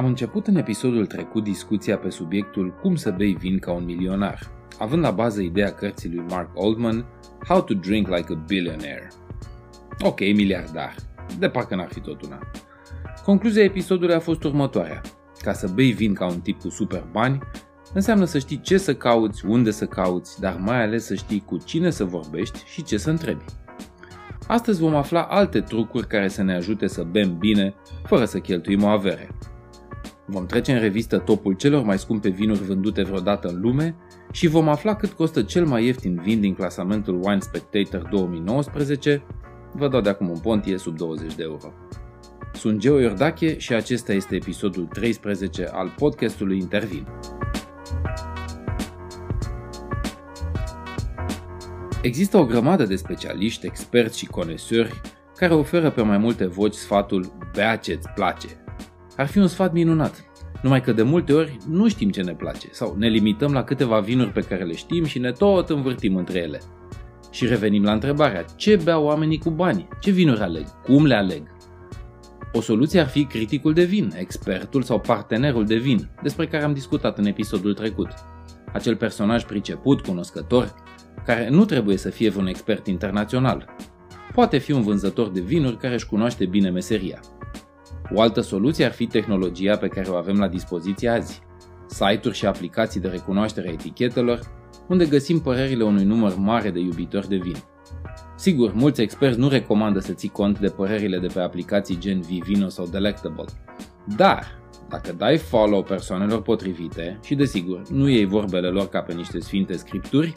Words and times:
Am 0.00 0.06
început 0.06 0.46
în 0.46 0.56
episodul 0.56 1.06
trecut 1.06 1.44
discuția 1.44 1.98
pe 1.98 2.10
subiectul 2.10 2.74
cum 2.82 2.96
să 2.96 3.10
bei 3.10 3.32
vin 3.32 3.58
ca 3.58 3.72
un 3.72 3.84
milionar, 3.84 4.50
având 4.78 5.02
la 5.02 5.10
bază 5.10 5.40
ideea 5.40 5.72
cărții 5.72 6.14
lui 6.14 6.24
Mark 6.28 6.50
Oldman 6.54 7.06
How 7.48 7.62
to 7.62 7.74
Drink 7.74 8.08
Like 8.08 8.32
a 8.32 8.34
Billionaire. 8.46 9.08
Ok, 10.00 10.20
miliardar, 10.20 10.94
de 11.38 11.48
parcă 11.48 11.74
n-ar 11.74 11.88
fi 11.88 12.00
tot 12.00 12.22
una. 12.22 12.50
Concluzia 13.24 13.62
episodului 13.62 14.14
a 14.14 14.20
fost 14.20 14.44
următoarea. 14.44 15.00
Ca 15.42 15.52
să 15.52 15.68
bei 15.68 15.90
vin 15.90 16.14
ca 16.14 16.26
un 16.26 16.40
tip 16.40 16.60
cu 16.60 16.68
super 16.68 17.06
bani, 17.12 17.38
înseamnă 17.94 18.24
să 18.24 18.38
știi 18.38 18.60
ce 18.60 18.78
să 18.78 18.94
cauți, 18.94 19.46
unde 19.46 19.70
să 19.70 19.86
cauți, 19.86 20.40
dar 20.40 20.56
mai 20.60 20.82
ales 20.82 21.04
să 21.04 21.14
știi 21.14 21.42
cu 21.46 21.56
cine 21.56 21.90
să 21.90 22.04
vorbești 22.04 22.64
și 22.66 22.82
ce 22.82 22.96
să 22.96 23.10
întrebi. 23.10 23.44
Astăzi 24.46 24.80
vom 24.80 24.94
afla 24.94 25.22
alte 25.22 25.60
trucuri 25.60 26.06
care 26.06 26.28
să 26.28 26.42
ne 26.42 26.54
ajute 26.54 26.86
să 26.86 27.02
bem 27.02 27.38
bine, 27.38 27.74
fără 28.04 28.24
să 28.24 28.38
cheltuim 28.38 28.82
o 28.82 28.88
avere. 28.88 29.28
Vom 30.30 30.46
trece 30.46 30.72
în 30.72 30.80
revistă 30.80 31.18
topul 31.18 31.52
celor 31.52 31.82
mai 31.82 31.98
scumpe 31.98 32.28
vinuri 32.28 32.62
vândute 32.62 33.02
vreodată 33.02 33.48
în 33.48 33.60
lume 33.60 33.96
și 34.32 34.46
vom 34.46 34.68
afla 34.68 34.94
cât 34.94 35.12
costă 35.12 35.42
cel 35.42 35.66
mai 35.66 35.84
ieftin 35.84 36.20
vin 36.22 36.40
din 36.40 36.54
clasamentul 36.54 37.20
Wine 37.24 37.40
Spectator 37.40 38.08
2019. 38.10 39.22
Vă 39.72 39.88
dau 39.88 40.00
de 40.00 40.08
acum 40.08 40.28
un 40.28 40.38
pontie 40.38 40.78
sub 40.78 40.96
20 40.96 41.34
de 41.34 41.42
euro. 41.42 41.72
Sunt 42.52 42.78
Geo 42.78 42.98
Iordache 42.98 43.58
și 43.58 43.72
acesta 43.72 44.12
este 44.12 44.34
episodul 44.34 44.84
13 44.84 45.68
al 45.72 45.94
podcastului 45.96 46.58
Intervin. 46.58 47.06
Există 52.02 52.36
o 52.36 52.44
grămadă 52.44 52.84
de 52.84 52.96
specialiști, 52.96 53.66
experți 53.66 54.18
și 54.18 54.26
conesuri 54.26 55.00
care 55.36 55.54
oferă 55.54 55.90
pe 55.90 56.02
mai 56.02 56.18
multe 56.18 56.46
voci 56.46 56.74
sfatul 56.74 57.32
bea 57.54 57.76
ce-ți 57.76 58.08
place. 58.14 58.48
Ar 59.16 59.26
fi 59.26 59.38
un 59.38 59.46
sfat 59.46 59.72
minunat, 59.72 60.29
numai 60.62 60.80
că 60.80 60.92
de 60.92 61.02
multe 61.02 61.32
ori 61.32 61.56
nu 61.68 61.88
știm 61.88 62.10
ce 62.10 62.22
ne 62.22 62.34
place 62.34 62.68
sau 62.70 62.94
ne 62.98 63.08
limităm 63.08 63.52
la 63.52 63.64
câteva 63.64 64.00
vinuri 64.00 64.30
pe 64.30 64.40
care 64.40 64.64
le 64.64 64.74
știm 64.74 65.04
și 65.04 65.18
ne 65.18 65.32
tot 65.32 65.68
învârtim 65.68 66.16
între 66.16 66.38
ele. 66.38 66.60
Și 67.30 67.46
revenim 67.46 67.82
la 67.82 67.92
întrebarea, 67.92 68.44
ce 68.56 68.80
beau 68.84 69.04
oamenii 69.04 69.38
cu 69.38 69.50
bani? 69.50 69.88
Ce 70.00 70.10
vinuri 70.10 70.40
aleg? 70.40 70.66
Cum 70.82 71.06
le 71.06 71.14
aleg? 71.14 71.42
O 72.52 72.60
soluție 72.60 73.00
ar 73.00 73.06
fi 73.06 73.24
criticul 73.24 73.72
de 73.72 73.84
vin, 73.84 74.12
expertul 74.16 74.82
sau 74.82 75.00
partenerul 75.00 75.64
de 75.64 75.76
vin, 75.76 76.10
despre 76.22 76.46
care 76.46 76.64
am 76.64 76.72
discutat 76.72 77.18
în 77.18 77.26
episodul 77.26 77.74
trecut. 77.74 78.08
Acel 78.72 78.96
personaj 78.96 79.44
priceput, 79.44 80.00
cunoscător, 80.00 80.74
care 81.24 81.48
nu 81.48 81.64
trebuie 81.64 81.96
să 81.96 82.10
fie 82.10 82.32
un 82.36 82.46
expert 82.46 82.86
internațional. 82.86 83.74
Poate 84.34 84.58
fi 84.58 84.72
un 84.72 84.82
vânzător 84.82 85.28
de 85.28 85.40
vinuri 85.40 85.76
care 85.76 85.94
își 85.94 86.06
cunoaște 86.06 86.46
bine 86.46 86.70
meseria. 86.70 87.20
O 88.14 88.20
altă 88.20 88.40
soluție 88.40 88.84
ar 88.84 88.92
fi 88.92 89.06
tehnologia 89.06 89.76
pe 89.76 89.88
care 89.88 90.08
o 90.08 90.14
avem 90.14 90.38
la 90.38 90.48
dispoziție 90.48 91.08
azi. 91.08 91.42
Site-uri 91.86 92.36
și 92.36 92.46
aplicații 92.46 93.00
de 93.00 93.08
recunoaștere 93.08 93.68
a 93.68 93.72
etichetelor, 93.72 94.40
unde 94.88 95.06
găsim 95.06 95.40
părerile 95.40 95.84
unui 95.84 96.04
număr 96.04 96.34
mare 96.36 96.70
de 96.70 96.78
iubitori 96.78 97.28
de 97.28 97.36
vin. 97.36 97.56
Sigur, 98.36 98.72
mulți 98.74 99.00
experți 99.00 99.38
nu 99.38 99.48
recomandă 99.48 99.98
să 99.98 100.12
ții 100.12 100.28
cont 100.28 100.58
de 100.58 100.68
părerile 100.68 101.18
de 101.18 101.26
pe 101.26 101.40
aplicații 101.40 101.98
gen 101.98 102.20
Vivino 102.20 102.68
sau 102.68 102.86
Delectable. 102.86 103.44
Dar, 104.16 104.58
dacă 104.88 105.12
dai 105.12 105.36
follow 105.36 105.82
persoanelor 105.82 106.42
potrivite 106.42 107.18
și 107.24 107.34
desigur 107.34 107.82
nu 107.90 108.08
iei 108.08 108.24
vorbele 108.24 108.68
lor 108.68 108.88
ca 108.88 109.00
pe 109.00 109.12
niște 109.12 109.40
sfinte 109.40 109.76
scripturi, 109.76 110.32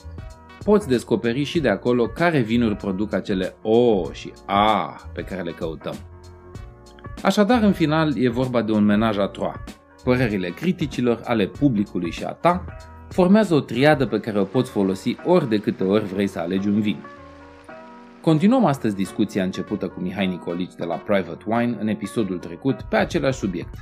poți 0.64 0.88
descoperi 0.88 1.44
și 1.44 1.60
de 1.60 1.70
acolo 1.70 2.06
care 2.06 2.40
vinuri 2.40 2.76
produc 2.76 3.14
acele 3.14 3.56
O 3.62 4.12
și 4.12 4.32
A 4.46 4.96
pe 5.14 5.22
care 5.22 5.42
le 5.42 5.52
căutăm. 5.52 5.96
Așadar, 7.24 7.62
în 7.62 7.72
final, 7.72 8.18
e 8.18 8.30
vorba 8.30 8.62
de 8.62 8.72
un 8.72 8.86
menaj 8.86 9.18
a 9.18 9.28
troa. 9.28 9.64
Părerile 10.04 10.50
criticilor, 10.50 11.22
ale 11.24 11.48
publicului 11.48 12.12
și 12.12 12.24
a 12.24 12.32
ta, 12.32 12.66
formează 13.10 13.54
o 13.54 13.60
triadă 13.60 14.06
pe 14.06 14.20
care 14.20 14.40
o 14.40 14.44
poți 14.44 14.72
folosi 14.72 15.16
ori 15.26 15.50
de 15.50 15.58
câte 15.58 15.84
ori 15.84 16.06
vrei 16.06 16.28
să 16.28 16.40
alegi 16.40 16.68
un 16.68 16.82
vin. 16.82 16.98
Continuăm 18.22 18.66
astăzi 18.66 18.96
discuția 18.96 19.44
începută 19.44 19.88
cu 19.88 20.00
Mihai 20.00 20.28
Nicolici 20.28 20.76
de 20.76 20.84
la 20.84 20.96
Private 20.96 21.44
Wine 21.46 21.78
în 21.80 21.88
episodul 21.88 22.38
trecut 22.38 22.82
pe 22.82 22.96
același 22.96 23.40
subiect. 23.40 23.74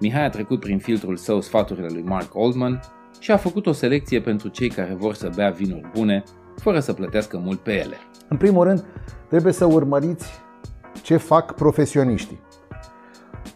Mihai 0.00 0.24
a 0.24 0.30
trecut 0.30 0.60
prin 0.60 0.78
filtrul 0.78 1.16
său 1.16 1.40
sfaturile 1.40 1.88
lui 1.90 2.02
Mark 2.02 2.34
Oldman 2.34 2.80
și 3.20 3.30
a 3.30 3.36
făcut 3.36 3.66
o 3.66 3.72
selecție 3.72 4.20
pentru 4.20 4.48
cei 4.48 4.68
care 4.68 4.94
vor 4.98 5.14
să 5.14 5.30
bea 5.34 5.50
vinuri 5.50 5.90
bune, 5.94 6.22
fără 6.56 6.80
să 6.80 6.92
plătească 6.92 7.38
mult 7.44 7.58
pe 7.58 7.72
ele. 7.72 7.96
În 8.28 8.36
primul 8.36 8.64
rând, 8.64 8.84
trebuie 9.28 9.52
să 9.52 9.64
urmăriți 9.64 10.44
ce 11.02 11.16
fac 11.16 11.54
profesioniștii. 11.54 12.40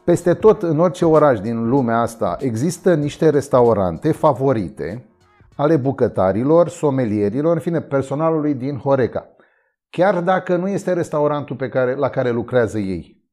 Peste 0.05 0.35
tot, 0.35 0.63
în 0.63 0.79
orice 0.79 1.05
oraș 1.05 1.41
din 1.41 1.69
lumea 1.69 2.01
asta, 2.01 2.37
există 2.41 2.95
niște 2.95 3.29
restaurante 3.31 4.13
favorite 4.13 5.05
ale 5.57 5.77
bucătarilor, 5.77 6.69
somelierilor, 6.69 7.53
în 7.53 7.61
fine, 7.61 7.81
personalului 7.81 8.55
din 8.55 8.77
Horeca. 8.77 9.29
Chiar 9.91 10.21
dacă 10.21 10.57
nu 10.57 10.69
este 10.69 10.93
restaurantul 10.93 11.57
pe 11.57 11.69
care, 11.69 11.95
la 11.95 12.09
care 12.09 12.31
lucrează 12.31 12.79
ei. 12.79 13.25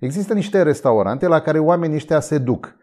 Există 0.00 0.34
niște 0.34 0.62
restaurante 0.62 1.26
la 1.26 1.40
care 1.40 1.58
oamenii 1.58 1.96
ăștia 1.96 2.20
se 2.20 2.38
duc. 2.38 2.74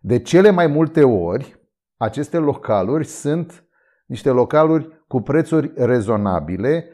De 0.00 0.18
cele 0.18 0.50
mai 0.50 0.66
multe 0.66 1.04
ori, 1.04 1.60
aceste 1.96 2.38
localuri 2.38 3.04
sunt 3.04 3.64
niște 4.06 4.30
localuri 4.30 5.04
cu 5.08 5.20
prețuri 5.20 5.72
rezonabile, 5.76 6.88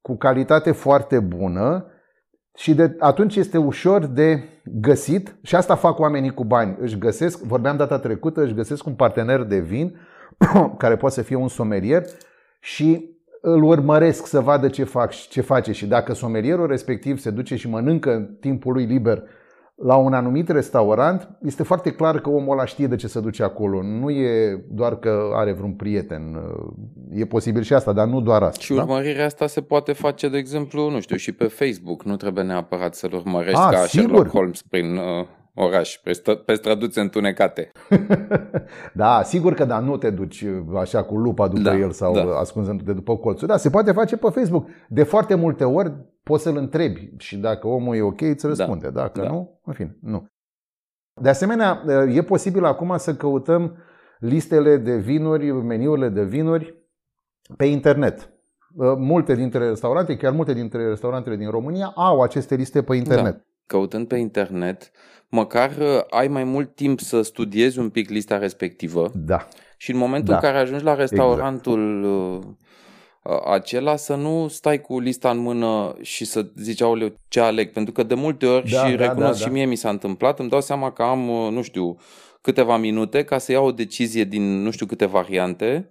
cu 0.00 0.16
calitate 0.16 0.72
foarte 0.72 1.20
bună 1.20 1.86
și 2.56 2.74
de 2.74 2.96
atunci 2.98 3.36
este 3.36 3.58
ușor 3.58 4.06
de 4.06 4.42
găsit 4.64 5.36
și 5.42 5.56
asta 5.56 5.74
fac 5.74 5.98
oamenii 5.98 6.34
cu 6.34 6.44
bani. 6.44 6.76
Își 6.80 6.98
găsesc, 6.98 7.42
vorbeam 7.42 7.76
data 7.76 7.98
trecută, 7.98 8.42
își 8.42 8.54
găsesc 8.54 8.86
un 8.86 8.94
partener 8.94 9.42
de 9.42 9.58
vin 9.58 10.00
care 10.78 10.96
poate 10.96 11.14
să 11.14 11.22
fie 11.22 11.36
un 11.36 11.48
somelier 11.48 12.04
și 12.60 13.18
îl 13.40 13.62
urmăresc 13.62 14.26
să 14.26 14.40
vadă 14.40 14.68
ce, 14.68 14.84
fac, 14.84 15.12
ce 15.12 15.40
face 15.40 15.72
și 15.72 15.86
dacă 15.86 16.12
somelierul 16.12 16.66
respectiv 16.66 17.18
se 17.18 17.30
duce 17.30 17.56
și 17.56 17.68
mănâncă 17.68 18.14
în 18.14 18.36
timpul 18.40 18.72
lui 18.72 18.84
liber 18.84 19.22
la 19.82 19.96
un 19.96 20.12
anumit 20.12 20.48
restaurant, 20.48 21.28
este 21.44 21.62
foarte 21.62 21.90
clar 21.90 22.20
că 22.20 22.30
omul 22.30 22.52
ăla 22.52 22.64
știe 22.64 22.86
de 22.86 22.96
ce 22.96 23.06
se 23.06 23.20
duce 23.20 23.42
acolo. 23.42 23.82
Nu 23.82 24.10
e 24.10 24.64
doar 24.70 24.98
că 24.98 25.30
are 25.34 25.52
vreun 25.52 25.72
prieten. 25.72 26.40
E 27.12 27.24
posibil 27.24 27.62
și 27.62 27.72
asta, 27.72 27.92
dar 27.92 28.06
nu 28.06 28.20
doar 28.20 28.42
asta. 28.42 28.60
Și 28.60 28.74
da? 28.74 28.82
urmărirea 28.82 29.18
da? 29.18 29.24
asta 29.24 29.46
se 29.46 29.60
poate 29.60 29.92
face, 29.92 30.28
de 30.28 30.38
exemplu, 30.38 30.90
nu 30.90 31.00
știu, 31.00 31.16
și 31.16 31.32
pe 31.32 31.44
Facebook. 31.44 32.04
Nu 32.04 32.16
trebuie 32.16 32.44
neapărat 32.44 32.94
să-l 32.94 33.12
urmărești 33.14 33.58
A, 33.58 33.68
ca 33.68 33.76
sigur. 33.76 34.08
Sherlock 34.08 34.30
Holmes 34.30 34.62
prin 34.62 34.96
uh, 34.96 35.26
oraș, 35.64 35.98
pe, 36.02 36.10
st- 36.10 36.44
pe 36.44 36.54
străduțe 36.54 37.00
întunecate. 37.00 37.70
da, 38.94 39.22
sigur 39.22 39.54
că 39.54 39.64
da, 39.64 39.78
nu 39.78 39.96
te 39.96 40.10
duci 40.10 40.44
așa 40.76 41.02
cu 41.02 41.16
lupa 41.16 41.48
după 41.48 41.60
da, 41.60 41.76
el 41.76 41.90
sau 41.90 42.14
da. 42.14 42.38
ascunzându-te 42.38 42.92
după 42.92 43.16
colțul. 43.16 43.46
Da, 43.46 43.56
se 43.56 43.70
poate 43.70 43.92
face 43.92 44.16
pe 44.16 44.28
Facebook. 44.30 44.68
De 44.88 45.02
foarte 45.02 45.34
multe 45.34 45.64
ori 45.64 45.92
poți 46.22 46.42
să-l 46.42 46.56
întrebi 46.56 47.12
și 47.16 47.36
dacă 47.36 47.66
omul 47.66 47.96
e 47.96 48.02
ok, 48.02 48.20
îți 48.20 48.46
răspunde. 48.46 48.90
Da. 48.90 49.00
Dacă 49.00 49.20
da. 49.20 49.28
nu, 49.28 49.60
în 49.64 49.72
fine, 49.72 49.96
nu. 50.00 50.26
De 51.20 51.28
asemenea, 51.28 51.82
e 52.14 52.22
posibil 52.22 52.64
acum 52.64 52.94
să 52.96 53.14
căutăm 53.14 53.76
listele 54.18 54.76
de 54.76 54.96
vinuri, 54.96 55.52
meniurile 55.52 56.08
de 56.08 56.24
vinuri 56.24 56.78
pe 57.56 57.64
internet. 57.64 58.32
Multe 58.98 59.34
dintre 59.34 59.68
restaurante, 59.68 60.16
chiar 60.16 60.32
multe 60.32 60.52
dintre 60.52 60.88
restaurantele 60.88 61.36
din 61.36 61.50
România 61.50 61.92
au 61.94 62.20
aceste 62.20 62.54
liste 62.54 62.82
pe 62.82 62.96
internet. 62.96 63.32
Da. 63.32 63.44
Căutând 63.70 64.06
pe 64.06 64.16
internet, 64.16 64.90
măcar 65.28 65.70
uh, 65.78 66.00
ai 66.10 66.28
mai 66.28 66.44
mult 66.44 66.74
timp 66.74 67.00
să 67.00 67.22
studiezi 67.22 67.78
un 67.78 67.88
pic 67.88 68.08
lista 68.08 68.38
respectivă. 68.38 69.10
Da. 69.14 69.48
Și 69.76 69.90
în 69.90 69.96
momentul 69.96 70.28
da. 70.28 70.34
în 70.34 70.40
care 70.40 70.58
ajungi 70.58 70.84
la 70.84 70.94
restaurantul 70.94 72.04
exact. 73.22 73.46
acela, 73.46 73.96
să 73.96 74.14
nu 74.14 74.48
stai 74.48 74.80
cu 74.80 75.00
lista 75.00 75.30
în 75.30 75.38
mână 75.38 75.96
și 76.00 76.24
să 76.24 76.46
zici, 76.56 76.82
aoleu, 76.82 77.14
ce 77.28 77.40
aleg? 77.40 77.72
Pentru 77.72 77.92
că 77.92 78.02
de 78.02 78.14
multe 78.14 78.46
ori, 78.46 78.70
da, 78.70 78.86
și 78.86 78.96
da, 78.96 79.06
recunosc 79.06 79.38
da, 79.38 79.44
da. 79.44 79.44
și 79.44 79.52
mie 79.52 79.64
mi 79.64 79.76
s-a 79.76 79.90
întâmplat, 79.90 80.38
îmi 80.38 80.48
dau 80.48 80.60
seama 80.60 80.92
că 80.92 81.02
am, 81.02 81.28
uh, 81.28 81.50
nu 81.50 81.62
știu, 81.62 81.96
câteva 82.40 82.76
minute 82.76 83.24
ca 83.24 83.38
să 83.38 83.52
iau 83.52 83.66
o 83.66 83.72
decizie 83.72 84.24
din 84.24 84.62
nu 84.62 84.70
știu 84.70 84.86
câte 84.86 85.06
variante 85.06 85.90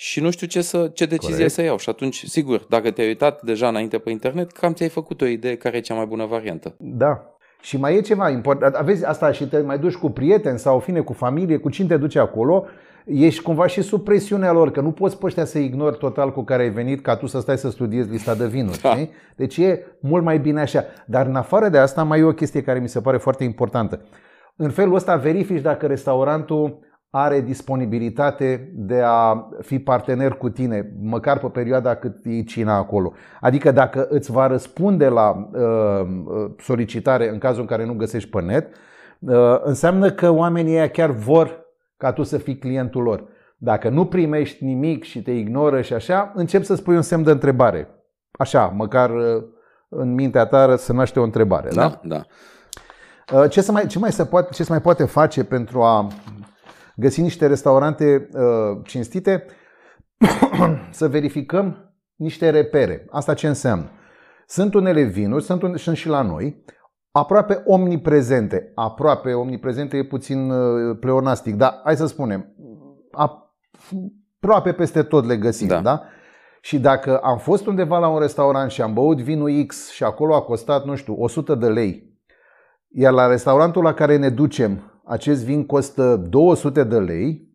și 0.00 0.20
nu 0.20 0.30
știu 0.30 0.46
ce, 0.46 0.60
să, 0.60 0.90
ce 0.94 1.06
decizie 1.06 1.34
Corect. 1.34 1.52
să 1.52 1.62
iau. 1.62 1.78
Și 1.78 1.88
atunci, 1.88 2.24
sigur, 2.24 2.66
dacă 2.68 2.90
te-ai 2.90 3.06
uitat 3.06 3.42
deja 3.42 3.68
înainte 3.68 3.98
pe 3.98 4.10
internet, 4.10 4.50
cam 4.52 4.72
ți-ai 4.72 4.88
făcut 4.88 5.20
o 5.20 5.26
idee 5.26 5.56
care 5.56 5.76
e 5.76 5.80
cea 5.80 5.94
mai 5.94 6.06
bună 6.06 6.26
variantă. 6.26 6.74
Da, 6.78 7.24
și 7.60 7.76
mai 7.76 7.96
e 7.96 8.00
ceva 8.00 8.30
important, 8.30 8.74
aveți 8.74 9.04
asta 9.04 9.32
și 9.32 9.48
te 9.48 9.60
mai 9.60 9.78
duci 9.78 9.94
cu 9.94 10.10
prieteni 10.10 10.58
sau 10.58 10.78
fine 10.78 11.00
cu 11.00 11.12
familie, 11.12 11.56
cu 11.56 11.70
cine 11.70 11.88
te 11.88 11.96
duci 11.96 12.16
acolo, 12.16 12.64
ești 13.04 13.42
cumva 13.42 13.66
și 13.66 13.82
sub 13.82 14.04
presiunea 14.04 14.52
lor, 14.52 14.70
că 14.70 14.80
nu 14.80 14.90
poți 14.90 15.18
pe 15.18 15.26
ăștia 15.26 15.44
să 15.44 15.58
ignori 15.58 15.98
total 15.98 16.32
cu 16.32 16.42
care 16.42 16.62
ai 16.62 16.70
venit 16.70 17.02
ca 17.02 17.16
tu 17.16 17.26
să 17.26 17.40
stai 17.40 17.58
să 17.58 17.70
studiezi 17.70 18.10
lista 18.10 18.34
de 18.34 18.46
vinuri. 18.46 18.80
Da. 18.80 18.94
Deci 19.36 19.56
e 19.56 19.84
mult 20.00 20.24
mai 20.24 20.38
bine 20.38 20.60
așa. 20.60 20.84
Dar 21.06 21.26
în 21.26 21.34
afară 21.34 21.68
de 21.68 21.78
asta 21.78 22.02
mai 22.02 22.20
e 22.20 22.22
o 22.22 22.32
chestie 22.32 22.62
care 22.62 22.78
mi 22.78 22.88
se 22.88 23.00
pare 23.00 23.16
foarte 23.16 23.44
importantă. 23.44 24.00
În 24.56 24.70
felul 24.70 24.94
ăsta 24.94 25.16
verifici 25.16 25.62
dacă 25.62 25.86
restaurantul 25.86 26.78
are 27.10 27.40
disponibilitate 27.40 28.72
de 28.74 29.02
a 29.04 29.48
fi 29.60 29.78
partener 29.78 30.32
cu 30.32 30.48
tine, 30.48 30.92
măcar 31.00 31.38
pe 31.38 31.46
perioada 31.46 31.94
cât 31.94 32.16
e 32.24 32.42
cina 32.42 32.76
acolo. 32.76 33.12
Adică 33.40 33.70
dacă 33.70 34.06
îți 34.10 34.30
va 34.30 34.46
răspunde 34.46 35.08
la 35.08 35.48
uh, 35.52 35.60
uh, 36.24 36.50
solicitare 36.58 37.28
în 37.28 37.38
cazul 37.38 37.60
în 37.60 37.66
care 37.66 37.84
nu 37.84 37.94
găsești 37.94 38.30
pe 38.30 38.40
net, 38.40 38.74
uh, 39.18 39.60
înseamnă 39.62 40.10
că 40.10 40.30
oamenii 40.30 40.72
ăia 40.72 40.88
chiar 40.88 41.10
vor 41.10 41.66
ca 41.96 42.12
tu 42.12 42.22
să 42.22 42.38
fii 42.38 42.58
clientul 42.58 43.02
lor. 43.02 43.24
Dacă 43.56 43.88
nu 43.88 44.06
primești 44.06 44.64
nimic 44.64 45.04
și 45.04 45.22
te 45.22 45.30
ignoră 45.30 45.80
și 45.80 45.94
așa, 45.94 46.32
încep 46.34 46.62
să 46.62 46.74
spui 46.74 46.96
un 46.96 47.02
semn 47.02 47.22
de 47.22 47.30
întrebare. 47.30 47.88
Așa, 48.30 48.66
măcar 48.66 49.10
uh, 49.10 49.42
în 49.88 50.14
mintea 50.14 50.46
ta 50.46 50.76
să 50.76 50.92
naște 50.92 51.20
o 51.20 51.22
întrebare. 51.22 51.68
Da, 51.72 52.00
da. 52.02 52.16
da. 52.16 53.46
Ce, 53.46 53.60
să 53.60 53.72
mai, 53.72 53.86
ce, 53.86 53.98
mai 53.98 54.12
se 54.12 54.24
poate, 54.24 54.48
ce 54.52 54.62
se 54.62 54.70
mai 54.70 54.80
poate 54.80 55.04
face 55.04 55.44
pentru 55.44 55.82
a 55.82 56.06
găsi 57.00 57.20
niște 57.20 57.46
restaurante 57.46 58.28
uh, 58.32 58.78
cinstite? 58.84 59.44
să 60.90 61.08
verificăm 61.08 61.94
niște 62.16 62.50
repere. 62.50 63.06
Asta 63.10 63.34
ce 63.34 63.46
înseamnă? 63.46 63.90
Sunt 64.46 64.74
unele 64.74 65.02
vinuri, 65.02 65.44
sunt, 65.44 65.62
un, 65.62 65.76
sunt 65.76 65.96
și 65.96 66.08
la 66.08 66.22
noi, 66.22 66.64
aproape 67.10 67.62
omniprezente. 67.66 68.72
Aproape 68.74 69.32
omniprezente 69.32 69.96
e 69.96 70.04
puțin 70.04 70.50
uh, 70.50 70.96
pleonastic, 71.00 71.54
dar 71.54 71.80
hai 71.84 71.96
să 71.96 72.06
spunem, 72.06 72.54
aproape 73.10 74.72
peste 74.72 75.02
tot 75.02 75.26
le 75.26 75.36
găsim, 75.36 75.66
da? 75.66 75.80
da? 75.80 76.02
Și 76.60 76.78
dacă 76.78 77.18
am 77.18 77.38
fost 77.38 77.66
undeva 77.66 77.98
la 77.98 78.08
un 78.08 78.18
restaurant 78.18 78.70
și 78.70 78.82
am 78.82 78.92
băut 78.92 79.20
vinul 79.20 79.64
X 79.66 79.90
și 79.90 80.04
acolo 80.04 80.34
a 80.34 80.42
costat, 80.42 80.84
nu 80.84 80.94
știu, 80.94 81.14
100 81.18 81.54
de 81.54 81.68
lei, 81.68 82.18
iar 82.88 83.12
la 83.12 83.26
restaurantul 83.26 83.82
la 83.82 83.94
care 83.94 84.16
ne 84.16 84.28
ducem 84.28 84.97
acest 85.08 85.44
vin 85.44 85.66
costă 85.66 86.16
200 86.28 86.84
de 86.84 86.98
lei, 86.98 87.48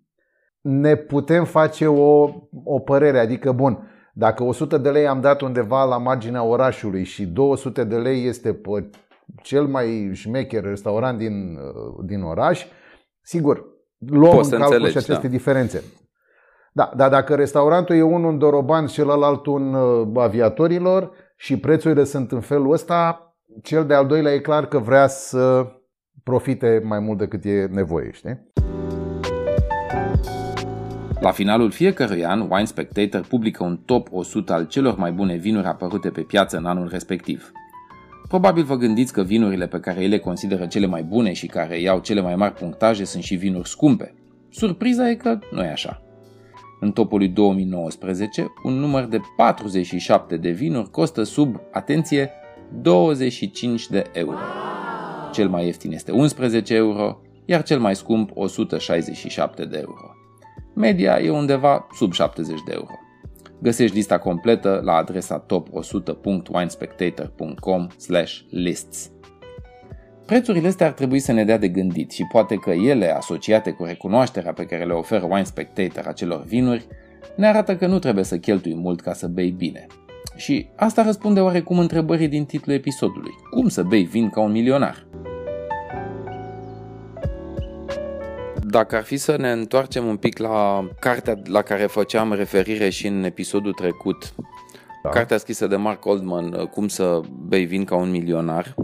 ne 0.61 0.95
putem 0.95 1.45
face 1.45 1.87
o, 1.87 2.29
o 2.63 2.79
părere. 2.79 3.19
Adică, 3.19 3.51
bun, 3.51 3.87
dacă 4.13 4.43
100 4.43 4.77
de 4.77 4.89
lei 4.89 5.07
am 5.07 5.21
dat 5.21 5.41
undeva 5.41 5.83
la 5.83 5.97
marginea 5.97 6.43
orașului 6.43 7.03
și 7.03 7.25
200 7.25 7.83
de 7.83 7.95
lei 7.95 8.25
este 8.25 8.53
pe 8.53 8.89
cel 9.41 9.65
mai 9.65 10.09
șmecher 10.13 10.63
restaurant 10.63 11.17
din, 11.17 11.59
din 12.05 12.21
oraș, 12.21 12.65
sigur, 13.21 13.65
luăm 13.97 14.35
Poți 14.35 14.53
în 14.53 14.59
calcul 14.59 14.89
și 14.89 14.97
aceste 14.97 15.27
da. 15.27 15.27
diferențe. 15.27 15.83
Da, 16.73 16.91
dar 16.95 17.09
dacă 17.09 17.35
restaurantul 17.35 17.95
e 17.95 18.01
unul 18.01 18.31
în 18.31 18.37
Doroban 18.37 18.85
și 18.87 18.93
celălalt 18.93 19.45
un 19.45 19.73
uh, 19.73 20.07
aviatorilor 20.15 21.11
și 21.35 21.59
prețurile 21.59 22.03
sunt 22.03 22.31
în 22.31 22.39
felul 22.39 22.71
ăsta, 22.71 23.33
cel 23.61 23.85
de-al 23.85 24.07
doilea 24.07 24.33
e 24.33 24.39
clar 24.39 24.65
că 24.65 24.79
vrea 24.79 25.07
să 25.07 25.65
profite 26.23 26.81
mai 26.83 26.99
mult 26.99 27.17
decât 27.17 27.45
e 27.45 27.67
nevoie, 27.71 28.11
știi? 28.11 28.39
La 31.19 31.31
finalul 31.31 31.71
fiecărui 31.71 32.25
an, 32.25 32.39
Wine 32.39 32.65
Spectator 32.65 33.25
publică 33.27 33.63
un 33.63 33.79
top 33.85 34.07
100 34.11 34.53
al 34.53 34.67
celor 34.67 34.97
mai 34.97 35.11
bune 35.11 35.35
vinuri 35.35 35.67
apărute 35.67 36.09
pe 36.09 36.21
piață 36.21 36.57
în 36.57 36.65
anul 36.65 36.87
respectiv. 36.91 37.51
Probabil 38.27 38.63
vă 38.63 38.75
gândiți 38.75 39.13
că 39.13 39.21
vinurile 39.21 39.67
pe 39.67 39.79
care 39.79 40.01
ele 40.01 40.17
consideră 40.19 40.65
cele 40.65 40.85
mai 40.85 41.03
bune 41.03 41.33
și 41.33 41.47
care 41.47 41.79
iau 41.79 41.99
cele 41.99 42.21
mai 42.21 42.35
mari 42.35 42.53
punctaje 42.53 43.03
sunt 43.03 43.23
și 43.23 43.35
vinuri 43.35 43.69
scumpe. 43.69 44.13
Surpriza 44.49 45.09
e 45.09 45.15
că 45.15 45.39
nu 45.51 45.63
e 45.63 45.71
așa. 45.71 46.01
În 46.79 46.91
topul 46.91 47.17
lui 47.17 47.27
2019, 47.27 48.45
un 48.63 48.73
număr 48.73 49.05
de 49.05 49.19
47 49.35 50.37
de 50.37 50.49
vinuri 50.49 50.89
costă 50.89 51.23
sub, 51.23 51.55
atenție, 51.71 52.31
25 52.81 53.87
de 53.87 54.03
euro. 54.13 54.37
Cel 55.33 55.49
mai 55.49 55.65
ieftin 55.65 55.91
este 55.91 56.11
11 56.11 56.75
euro, 56.75 57.21
iar 57.45 57.63
cel 57.63 57.79
mai 57.79 57.95
scump 57.95 58.31
167 58.33 59.65
de 59.65 59.77
euro. 59.77 60.11
Media 60.75 61.19
e 61.19 61.29
undeva 61.29 61.87
sub 61.95 62.13
70 62.13 62.59
de 62.65 62.71
euro. 62.73 62.93
Găsești 63.61 63.95
lista 63.95 64.17
completă 64.17 64.81
la 64.83 64.93
adresa 64.93 65.45
top100.winespectator.com 65.45 67.87
lists. 68.49 69.11
Prețurile 70.25 70.67
astea 70.67 70.87
ar 70.87 70.93
trebui 70.93 71.19
să 71.19 71.31
ne 71.31 71.43
dea 71.43 71.57
de 71.57 71.67
gândit 71.67 72.11
și 72.11 72.27
poate 72.31 72.55
că 72.55 72.69
ele, 72.69 73.15
asociate 73.15 73.71
cu 73.71 73.83
recunoașterea 73.83 74.53
pe 74.53 74.65
care 74.65 74.85
le 74.85 74.93
oferă 74.93 75.27
Wine 75.29 75.43
Spectator 75.43 76.05
acelor 76.07 76.43
vinuri, 76.43 76.87
ne 77.35 77.47
arată 77.47 77.75
că 77.75 77.87
nu 77.87 77.99
trebuie 77.99 78.23
să 78.23 78.37
cheltui 78.37 78.75
mult 78.75 79.01
ca 79.01 79.13
să 79.13 79.27
bei 79.27 79.49
bine. 79.49 79.87
Și 80.35 80.67
asta 80.75 81.03
răspunde 81.03 81.39
oarecum 81.39 81.79
întrebării 81.79 82.27
din 82.27 82.45
titlul 82.45 82.75
episodului. 82.75 83.31
Cum 83.51 83.67
să 83.67 83.83
bei 83.83 84.03
vin 84.03 84.29
ca 84.29 84.41
un 84.41 84.51
milionar? 84.51 85.05
Dacă 88.73 88.95
ar 88.95 89.03
fi 89.03 89.17
să 89.17 89.35
ne 89.35 89.51
întoarcem 89.51 90.05
un 90.05 90.17
pic 90.17 90.37
la 90.37 90.87
cartea 90.99 91.41
la 91.45 91.61
care 91.61 91.85
făceam 91.85 92.33
referire 92.33 92.89
și 92.89 93.07
în 93.07 93.23
episodul 93.23 93.73
trecut, 93.73 94.35
da. 95.03 95.09
cartea 95.09 95.37
scrisă 95.37 95.67
de 95.67 95.75
Mark 95.75 96.05
Oldman, 96.05 96.65
Cum 96.65 96.87
să 96.87 97.21
bei 97.47 97.65
vin 97.65 97.85
ca 97.85 97.95
un 97.95 98.11
milionar, 98.11 98.75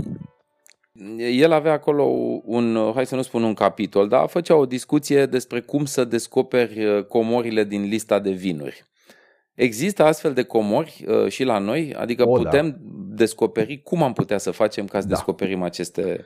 el 1.17 1.51
avea 1.51 1.71
acolo 1.71 2.03
un, 2.45 2.91
hai 2.93 3.05
să 3.05 3.15
nu 3.15 3.21
spun 3.21 3.43
un 3.43 3.53
capitol, 3.53 4.07
dar 4.07 4.27
făcea 4.27 4.55
o 4.55 4.65
discuție 4.65 5.25
despre 5.25 5.59
cum 5.59 5.85
să 5.85 6.03
descoperi 6.03 6.85
uh, 6.85 7.05
comorile 7.05 7.63
din 7.63 7.83
lista 7.83 8.19
de 8.19 8.31
vinuri. 8.31 8.83
Există 9.53 10.03
astfel 10.03 10.33
de 10.33 10.43
comori 10.43 11.05
uh, 11.07 11.27
și 11.27 11.43
la 11.43 11.57
noi? 11.57 11.95
Adică 11.95 12.27
o, 12.27 12.37
da. 12.37 12.43
putem 12.43 12.69
da. 12.69 12.77
descoperi 13.15 13.81
cum 13.83 14.03
am 14.03 14.13
putea 14.13 14.37
să 14.37 14.51
facem 14.51 14.85
ca 14.85 14.99
să 14.99 15.07
da. 15.07 15.13
descoperim 15.13 15.61
aceste 15.61 16.25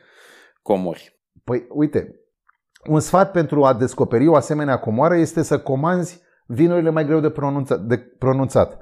comori? 0.61 1.19
Păi, 1.43 1.65
uite, 1.69 2.22
un 2.87 2.99
sfat 2.99 3.31
pentru 3.31 3.63
a 3.63 3.73
descoperi 3.73 4.27
o 4.27 4.35
asemenea 4.35 4.79
comoară 4.79 5.15
este 5.15 5.41
să 5.41 5.59
comanzi 5.59 6.21
vinurile 6.45 6.89
mai 6.89 7.05
greu 7.05 7.19
de 7.19 7.29
pronunțat. 7.29 7.79
De 7.79 7.97
pronunțat. 7.97 8.77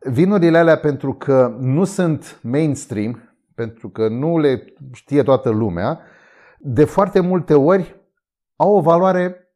Vinurile 0.00 0.58
alea, 0.58 0.76
pentru 0.76 1.14
că 1.14 1.56
nu 1.58 1.84
sunt 1.84 2.38
mainstream, 2.42 3.36
pentru 3.54 3.88
că 3.88 4.08
nu 4.08 4.38
le 4.38 4.64
știe 4.92 5.22
toată 5.22 5.50
lumea, 5.50 6.00
de 6.58 6.84
foarte 6.84 7.20
multe 7.20 7.54
ori 7.54 8.00
au 8.56 8.76
o 8.76 8.80
valoare 8.80 9.50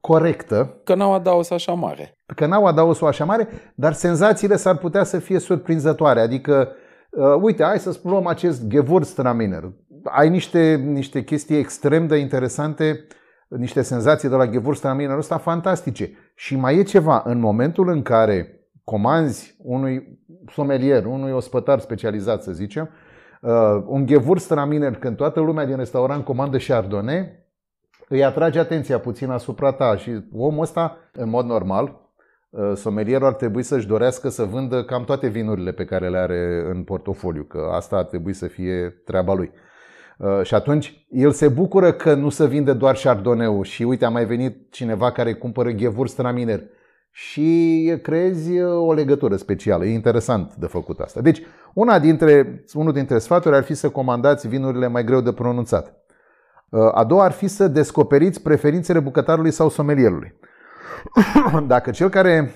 corectă. 0.00 0.80
Că 0.84 0.94
n-au 0.94 1.14
adaos 1.14 1.50
așa 1.50 1.72
mare. 1.72 2.18
Că 2.34 2.46
n-au 2.46 2.66
adaosul 2.66 3.06
așa 3.06 3.24
mare, 3.24 3.48
dar 3.74 3.92
senzațiile 3.92 4.56
s-ar 4.56 4.76
putea 4.76 5.04
să 5.04 5.18
fie 5.18 5.38
surprinzătoare. 5.38 6.20
Adică, 6.20 6.68
uh, 7.10 7.34
uite, 7.40 7.64
hai 7.64 7.78
să 7.78 7.98
luăm 8.02 8.26
acest 8.26 8.66
Gewurztraminer. 8.66 9.72
Ai 10.04 10.28
niște, 10.28 10.74
niște 10.74 11.24
chestii 11.24 11.58
extrem 11.58 12.06
de 12.06 12.16
interesante, 12.16 13.06
niște 13.48 13.82
senzații 13.82 14.28
de 14.28 14.34
la 14.34 14.46
Gewurztraminer 14.46 15.16
ăsta 15.16 15.38
fantastice. 15.38 16.10
Și 16.34 16.56
mai 16.56 16.76
e 16.76 16.82
ceva, 16.82 17.22
în 17.24 17.38
momentul 17.38 17.88
în 17.88 18.02
care 18.02 18.64
comanzi 18.84 19.56
unui 19.58 20.18
somelier, 20.52 21.04
unui 21.04 21.32
ospătar 21.32 21.78
specializat, 21.78 22.42
să 22.42 22.52
zicem, 22.52 22.90
uh, 23.40 23.82
un 23.86 24.06
Gewurztraminer, 24.06 24.94
când 24.94 25.16
toată 25.16 25.40
lumea 25.40 25.66
din 25.66 25.76
restaurant 25.76 26.24
comandă 26.24 26.56
Chardonnay, 26.56 27.42
îi 28.08 28.24
atrage 28.24 28.58
atenția 28.58 28.98
puțin 28.98 29.30
asupra 29.30 29.72
ta 29.72 29.96
și 29.96 30.24
omul 30.32 30.62
ăsta, 30.62 30.96
în 31.12 31.28
mod 31.28 31.46
normal, 31.46 32.00
uh, 32.50 32.72
somelierul 32.74 33.26
ar 33.26 33.34
trebui 33.34 33.62
să-și 33.62 33.86
dorească 33.86 34.28
să 34.28 34.44
vândă 34.44 34.84
cam 34.84 35.04
toate 35.04 35.26
vinurile 35.26 35.72
pe 35.72 35.84
care 35.84 36.08
le 36.08 36.18
are 36.18 36.64
în 36.70 36.82
portofoliu, 36.82 37.42
că 37.42 37.70
asta 37.72 37.96
ar 37.96 38.04
trebui 38.04 38.32
să 38.32 38.46
fie 38.46 38.88
treaba 39.04 39.34
lui. 39.34 39.50
Uh, 40.18 40.42
și 40.42 40.54
atunci 40.54 41.06
el 41.10 41.30
se 41.30 41.48
bucură 41.48 41.92
că 41.92 42.14
nu 42.14 42.28
se 42.28 42.46
vinde 42.46 42.72
doar 42.72 42.96
chardonnay 43.02 43.60
și 43.62 43.82
uite 43.82 44.04
a 44.04 44.08
mai 44.08 44.24
venit 44.24 44.72
cineva 44.72 45.12
care 45.12 45.34
cumpără 45.34 45.70
Gewurztraminer 45.70 46.62
și 47.10 47.98
creezi 48.02 48.60
o 48.60 48.92
legătură 48.92 49.36
specială. 49.36 49.84
E 49.84 49.92
interesant 49.92 50.54
de 50.54 50.66
făcut 50.66 50.98
asta. 50.98 51.20
Deci, 51.20 51.42
una 51.74 51.98
dintre, 51.98 52.64
unul 52.72 52.92
dintre 52.92 53.18
sfaturi 53.18 53.56
ar 53.56 53.62
fi 53.62 53.74
să 53.74 53.88
comandați 53.88 54.48
vinurile 54.48 54.86
mai 54.86 55.04
greu 55.04 55.20
de 55.20 55.32
pronunțat. 55.32 55.96
A 56.92 57.04
doua 57.04 57.24
ar 57.24 57.32
fi 57.32 57.46
să 57.46 57.68
descoperiți 57.68 58.42
preferințele 58.42 59.00
bucătarului 59.00 59.50
sau 59.50 59.68
somelierului. 59.68 60.34
Dacă 61.66 61.90
cel 61.90 62.08
care 62.08 62.52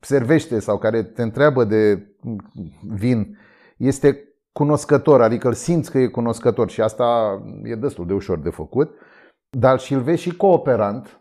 servește 0.00 0.60
sau 0.60 0.78
care 0.78 1.02
te 1.02 1.22
întreabă 1.22 1.64
de 1.64 2.06
vin 2.88 3.38
este 3.76 4.25
cunoscător, 4.56 5.22
adică 5.22 5.48
îl 5.48 5.54
simți 5.54 5.90
că 5.90 5.98
e 5.98 6.06
cunoscător 6.06 6.70
și 6.70 6.80
asta 6.80 7.38
e 7.62 7.74
destul 7.74 8.06
de 8.06 8.12
ușor 8.12 8.38
de 8.38 8.50
făcut, 8.50 8.90
dar 9.50 9.78
și 9.78 9.94
îl 9.94 10.00
vezi 10.00 10.22
și 10.22 10.36
cooperant, 10.36 11.20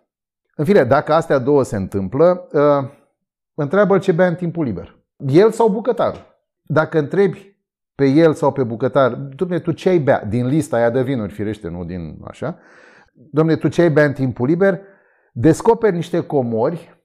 în 0.56 0.66
fine, 0.66 0.84
dacă 0.84 1.14
astea 1.14 1.38
două 1.38 1.64
se 1.64 1.76
întâmplă, 1.76 2.48
uh, 2.52 2.90
întreabă 3.54 3.98
ce 3.98 4.12
bea 4.12 4.28
în 4.28 4.36
timpul 4.36 4.66
liber. 4.66 5.00
El 5.18 5.52
sau 5.52 5.70
bucătar. 5.70 6.40
Dacă 6.62 7.00
întrebi 7.00 7.58
pe 7.96 8.06
el 8.06 8.34
sau 8.34 8.52
pe 8.52 8.64
bucătar, 8.64 9.14
domne, 9.14 9.60
tu 9.60 9.72
ce 9.72 9.90
ai 9.90 10.00
bea 10.00 10.26
din 10.26 10.48
lista 10.48 10.76
aia 10.78 10.90
de 10.90 11.04
vinuri, 11.04 11.34
firește, 11.34 11.68
nu 11.68 11.84
din 11.84 12.18
așa, 12.28 12.60
domne, 13.14 13.56
tu 13.56 13.68
ce 13.68 13.82
ai 13.82 13.92
bea 13.92 14.06
în 14.06 14.14
timpul 14.14 14.48
liber, 14.48 14.82
descoperi 15.34 15.96
niște 15.96 16.20
comori 16.20 17.04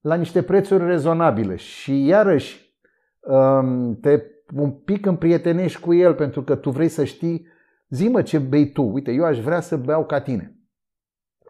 la 0.00 0.14
niște 0.14 0.42
prețuri 0.42 0.86
rezonabile 0.86 1.56
și 1.56 2.06
iarăși 2.06 2.76
um, 3.20 3.98
te 4.00 4.20
un 4.54 4.70
pic 4.70 5.06
împrietenești 5.06 5.80
cu 5.80 5.94
el 5.94 6.14
pentru 6.14 6.42
că 6.42 6.54
tu 6.54 6.70
vrei 6.70 6.88
să 6.88 7.04
știi, 7.04 7.46
zi-mă 7.88 8.22
ce 8.22 8.38
bei 8.38 8.72
tu, 8.72 8.82
uite, 8.82 9.12
eu 9.12 9.24
aș 9.24 9.40
vrea 9.40 9.60
să 9.60 9.76
beau 9.76 10.06
ca 10.06 10.20
tine. 10.20 10.56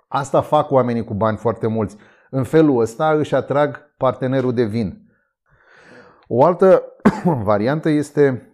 Asta 0.09 0.41
fac 0.41 0.71
oamenii 0.71 1.05
cu 1.05 1.15
bani 1.15 1.37
foarte 1.37 1.67
mulți. 1.67 1.97
În 2.31 2.45
felul 2.45 2.81
ăsta 2.81 3.13
își 3.13 3.35
atrag 3.35 3.95
partenerul 3.97 4.55
de 4.55 4.65
vin. 4.65 5.13
O 6.27 6.45
altă 6.45 6.83
variantă 7.25 7.89
este 7.89 8.53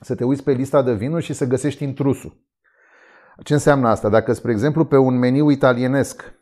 să 0.00 0.14
te 0.14 0.24
uiți 0.24 0.42
pe 0.42 0.52
lista 0.52 0.82
de 0.82 0.94
vinuri 0.94 1.24
și 1.24 1.32
să 1.32 1.46
găsești 1.46 1.84
intrusul. 1.84 2.42
Ce 3.42 3.52
înseamnă 3.52 3.88
asta? 3.88 4.08
Dacă, 4.08 4.32
spre 4.32 4.50
exemplu, 4.50 4.84
pe 4.84 4.96
un 4.96 5.18
meniu 5.18 5.50
italienesc 5.50 6.34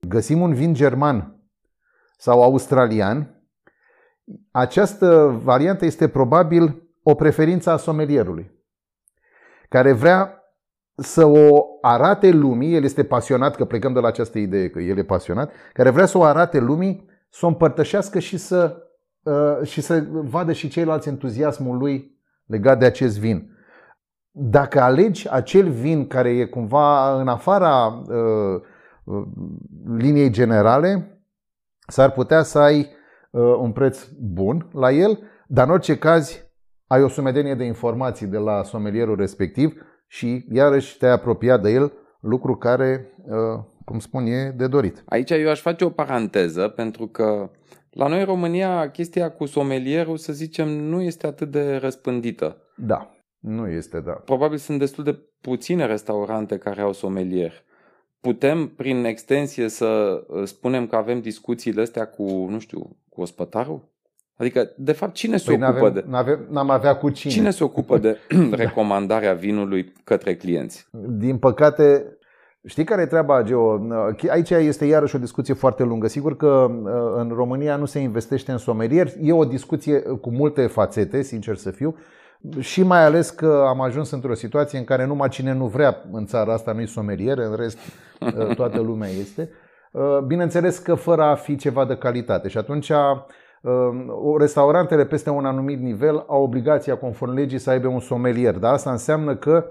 găsim 0.00 0.40
un 0.40 0.54
vin 0.54 0.74
german 0.74 1.40
sau 2.18 2.42
australian, 2.42 3.35
această 4.50 5.40
variantă 5.42 5.84
este 5.84 6.08
probabil 6.08 6.82
o 7.02 7.14
preferință 7.14 7.70
a 7.70 7.76
somelierului, 7.76 8.50
care 9.68 9.92
vrea 9.92 10.40
să 10.94 11.24
o 11.24 11.66
arate 11.80 12.30
lumii, 12.30 12.74
el 12.74 12.84
este 12.84 13.04
pasionat, 13.04 13.56
că 13.56 13.64
plecăm 13.64 13.92
de 13.92 14.00
la 14.00 14.08
această 14.08 14.38
idee 14.38 14.70
că 14.70 14.80
el 14.80 14.98
e 14.98 15.04
pasionat, 15.04 15.52
care 15.72 15.90
vrea 15.90 16.06
să 16.06 16.18
o 16.18 16.22
arate 16.22 16.58
lumii, 16.58 17.08
să 17.30 17.44
o 17.44 17.48
împărtășească 17.48 18.18
și 18.18 18.36
să, 18.36 18.82
uh, 19.22 19.62
și 19.62 19.80
să 19.80 20.04
vadă 20.10 20.52
și 20.52 20.68
ceilalți 20.68 21.08
entuziasmul 21.08 21.76
lui 21.76 22.18
legat 22.46 22.78
de 22.78 22.84
acest 22.84 23.18
vin. 23.18 23.50
Dacă 24.30 24.80
alegi 24.80 25.30
acel 25.30 25.68
vin 25.68 26.06
care 26.06 26.28
e 26.28 26.44
cumva 26.44 27.20
în 27.20 27.28
afara 27.28 27.86
uh, 27.86 28.60
uh 29.04 29.26
liniei 29.96 30.30
generale, 30.30 31.20
s-ar 31.86 32.10
putea 32.12 32.42
să 32.42 32.58
ai 32.58 32.78
uh, 32.78 32.95
un 33.40 33.72
preț 33.72 34.08
bun 34.20 34.68
la 34.72 34.92
el, 34.92 35.18
dar 35.46 35.66
în 35.66 35.72
orice 35.72 35.98
caz 35.98 36.46
ai 36.86 37.02
o 37.02 37.08
sumedenie 37.08 37.54
de 37.54 37.64
informații 37.64 38.26
de 38.26 38.38
la 38.38 38.62
somelierul 38.62 39.16
respectiv 39.16 39.74
și 40.06 40.46
iarăși 40.52 40.98
te-ai 40.98 41.12
apropiat 41.12 41.62
de 41.62 41.70
el, 41.70 41.92
lucru 42.20 42.56
care, 42.56 43.12
uh, 43.26 43.64
cum 43.84 43.98
spun, 43.98 44.26
e 44.26 44.54
de 44.56 44.66
dorit. 44.66 45.02
Aici 45.06 45.30
eu 45.30 45.50
aș 45.50 45.60
face 45.60 45.84
o 45.84 45.90
paranteză 45.90 46.68
pentru 46.68 47.06
că 47.06 47.50
la 47.90 48.06
noi 48.06 48.18
în 48.18 48.24
România 48.24 48.90
chestia 48.90 49.30
cu 49.30 49.44
somelierul, 49.44 50.16
să 50.16 50.32
zicem, 50.32 50.68
nu 50.68 51.00
este 51.00 51.26
atât 51.26 51.50
de 51.50 51.76
răspândită. 51.76 52.62
Da, 52.76 53.10
nu 53.38 53.68
este, 53.68 54.00
da. 54.00 54.12
Probabil 54.12 54.58
sunt 54.58 54.78
destul 54.78 55.04
de 55.04 55.18
puține 55.40 55.86
restaurante 55.86 56.58
care 56.58 56.80
au 56.80 56.92
somelier. 56.92 57.52
Putem, 58.20 58.68
prin 58.68 59.04
extensie, 59.04 59.68
să 59.68 59.86
uh, 60.28 60.44
spunem 60.44 60.86
că 60.86 60.96
avem 60.96 61.20
discuțiile 61.20 61.80
astea 61.80 62.06
cu, 62.06 62.22
nu 62.48 62.58
știu, 62.58 62.96
cu 63.16 63.22
ospătarul? 63.22 63.88
Adică, 64.36 64.72
de 64.76 64.92
fapt, 64.92 65.14
cine 65.14 65.36
se 65.36 65.44
păi 65.44 65.54
ocupă 65.54 65.72
n-avem, 65.72 65.92
de... 65.92 66.04
N-avem, 66.08 66.46
n-am 66.50 66.70
avea 66.70 66.96
cu 66.96 67.10
cine. 67.10 67.32
Cine 67.32 67.50
se 67.50 67.64
ocupă 67.64 67.98
de 67.98 68.18
recomandarea 68.64 69.32
vinului 69.32 69.92
către 70.04 70.36
clienți? 70.36 70.88
Din 71.08 71.38
păcate, 71.38 72.16
Știi 72.66 72.84
care 72.84 73.02
e 73.02 73.06
treaba, 73.06 73.42
Geo? 73.42 73.80
Aici 74.30 74.50
este 74.50 74.84
iarăși 74.84 75.16
o 75.16 75.18
discuție 75.18 75.54
foarte 75.54 75.82
lungă. 75.82 76.08
Sigur 76.08 76.36
că 76.36 76.46
uh, 76.46 76.90
în 77.16 77.32
România 77.34 77.76
nu 77.76 77.84
se 77.84 77.98
investește 77.98 78.52
în 78.52 78.58
somelier. 78.58 79.12
E 79.20 79.32
o 79.32 79.44
discuție 79.44 80.00
cu 80.00 80.30
multe 80.30 80.66
fațete, 80.66 81.22
sincer 81.22 81.56
să 81.56 81.70
fiu. 81.70 81.96
Și 82.58 82.82
mai 82.82 83.04
ales 83.04 83.30
că 83.30 83.64
am 83.68 83.80
ajuns 83.80 84.10
într-o 84.10 84.34
situație 84.34 84.78
în 84.78 84.84
care 84.84 85.06
numai 85.06 85.28
cine 85.28 85.52
nu 85.52 85.66
vrea 85.66 86.04
în 86.12 86.26
țara 86.26 86.52
asta 86.52 86.72
nu-i 86.72 86.86
somelier, 86.86 87.38
în 87.38 87.54
rest 87.56 87.78
uh, 88.20 88.54
toată 88.54 88.80
lumea 88.80 89.08
este. 89.08 89.50
Uh, 89.96 90.18
bineînțeles 90.26 90.78
că 90.78 90.94
fără 90.94 91.22
a 91.22 91.34
fi 91.34 91.56
ceva 91.56 91.84
de 91.84 91.96
calitate. 91.96 92.48
Și 92.48 92.58
atunci 92.58 92.92
restaurantele 94.38 95.06
peste 95.06 95.30
un 95.30 95.44
anumit 95.44 95.80
nivel 95.80 96.24
au 96.26 96.42
obligația 96.42 96.96
conform 96.96 97.32
legii 97.32 97.58
să 97.58 97.70
aibă 97.70 97.88
un 97.88 98.00
somelier. 98.00 98.54
Dar 98.54 98.72
asta 98.72 98.90
înseamnă 98.90 99.36
că 99.36 99.66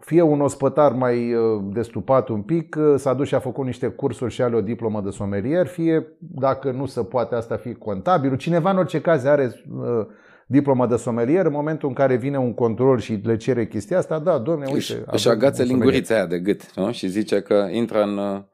fie 0.00 0.22
un 0.22 0.40
ospătar 0.40 0.92
mai 0.92 1.34
uh, 1.34 1.62
destupat 1.72 2.28
un 2.28 2.42
pic 2.42 2.76
uh, 2.78 2.94
s-a 2.96 3.14
dus 3.14 3.26
și 3.26 3.34
a 3.34 3.38
făcut 3.38 3.64
niște 3.64 3.86
cursuri 3.86 4.32
și 4.32 4.42
are 4.42 4.56
o 4.56 4.60
diplomă 4.60 5.00
de 5.00 5.10
somelier, 5.10 5.66
fie, 5.66 6.06
dacă 6.18 6.70
nu 6.70 6.86
se 6.86 7.04
poate 7.04 7.34
asta 7.34 7.56
fi 7.56 7.74
contabil, 7.74 8.36
cineva 8.36 8.70
în 8.70 8.76
orice 8.76 9.00
caz 9.00 9.24
are 9.24 9.62
uh, 9.70 10.06
diplomă 10.46 10.86
de 10.86 10.96
somelier, 10.96 11.46
în 11.46 11.52
momentul 11.52 11.88
în 11.88 11.94
care 11.94 12.16
vine 12.16 12.38
un 12.38 12.54
control 12.54 12.98
și 12.98 13.20
le 13.22 13.36
cere 13.36 13.66
chestia 13.66 13.98
asta, 13.98 14.18
da, 14.18 14.38
domne, 14.38 14.64
uite. 14.72 15.04
Își 15.06 15.28
agață 15.28 15.62
lingurița 15.62 16.14
aia 16.14 16.26
de 16.26 16.38
gât 16.38 16.74
nu? 16.74 16.90
și 16.90 17.06
zice 17.06 17.40
că 17.40 17.68
intră 17.70 18.02
în 18.02 18.44